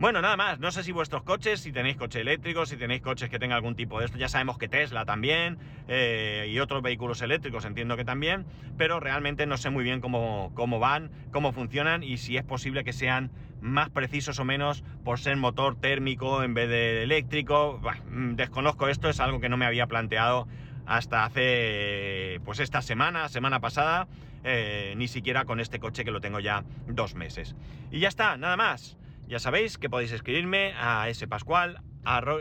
Bueno, 0.00 0.20
nada 0.20 0.36
más, 0.36 0.58
no 0.58 0.72
sé 0.72 0.82
si 0.82 0.90
vuestros 0.90 1.22
coches, 1.22 1.60
si 1.60 1.70
tenéis 1.70 1.96
coche 1.96 2.20
eléctrico, 2.20 2.66
si 2.66 2.76
tenéis 2.76 3.00
coches 3.00 3.30
que 3.30 3.38
tengan 3.38 3.56
algún 3.56 3.76
tipo 3.76 4.00
de 4.00 4.06
esto, 4.06 4.18
ya 4.18 4.28
sabemos 4.28 4.58
que 4.58 4.68
Tesla 4.68 5.04
también 5.04 5.56
eh, 5.86 6.50
y 6.50 6.58
otros 6.58 6.82
vehículos 6.82 7.22
eléctricos 7.22 7.64
entiendo 7.64 7.96
que 7.96 8.04
también, 8.04 8.44
pero 8.76 8.98
realmente 8.98 9.46
no 9.46 9.56
sé 9.56 9.70
muy 9.70 9.84
bien 9.84 10.00
cómo, 10.00 10.50
cómo 10.54 10.80
van, 10.80 11.12
cómo 11.30 11.52
funcionan 11.52 12.02
y 12.02 12.16
si 12.16 12.36
es 12.36 12.42
posible 12.42 12.82
que 12.82 12.92
sean 12.92 13.30
más 13.60 13.88
precisos 13.88 14.40
o 14.40 14.44
menos 14.44 14.82
por 15.04 15.20
ser 15.20 15.36
motor 15.36 15.76
térmico 15.76 16.42
en 16.42 16.54
vez 16.54 16.68
de 16.68 17.04
eléctrico. 17.04 17.80
Mm, 18.10 18.34
desconozco 18.34 18.88
esto, 18.88 19.08
es 19.08 19.20
algo 19.20 19.40
que 19.40 19.48
no 19.48 19.56
me 19.56 19.64
había 19.64 19.86
planteado 19.86 20.48
hasta 20.86 21.24
hace 21.24 22.40
pues 22.44 22.58
esta 22.58 22.82
semana, 22.82 23.28
semana 23.28 23.60
pasada, 23.60 24.08
eh, 24.42 24.94
ni 24.96 25.06
siquiera 25.06 25.44
con 25.44 25.60
este 25.60 25.78
coche 25.78 26.04
que 26.04 26.10
lo 26.10 26.20
tengo 26.20 26.40
ya 26.40 26.64
dos 26.88 27.14
meses. 27.14 27.54
Y 27.92 28.00
ya 28.00 28.08
está, 28.08 28.36
nada 28.36 28.56
más. 28.56 28.98
Ya 29.26 29.38
sabéis 29.38 29.78
que 29.78 29.88
podéis 29.88 30.12
escribirme 30.12 30.74
a 30.74 31.06
spascual, 31.12 31.80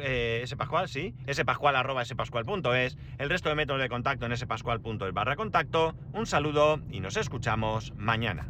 eh, 0.01 0.43
spascual, 0.45 0.89
sí, 0.89 1.15
arroba 1.75 2.03
spascual.es, 2.03 2.97
el 3.17 3.29
resto 3.29 3.49
de 3.49 3.55
métodos 3.55 3.81
de 3.81 3.89
contacto 3.89 4.25
en 4.25 4.35
spascual.es 4.35 5.13
barra 5.13 5.35
contacto. 5.35 5.95
Un 6.13 6.25
saludo 6.25 6.81
y 6.89 6.99
nos 6.99 7.17
escuchamos 7.17 7.93
mañana. 7.95 8.49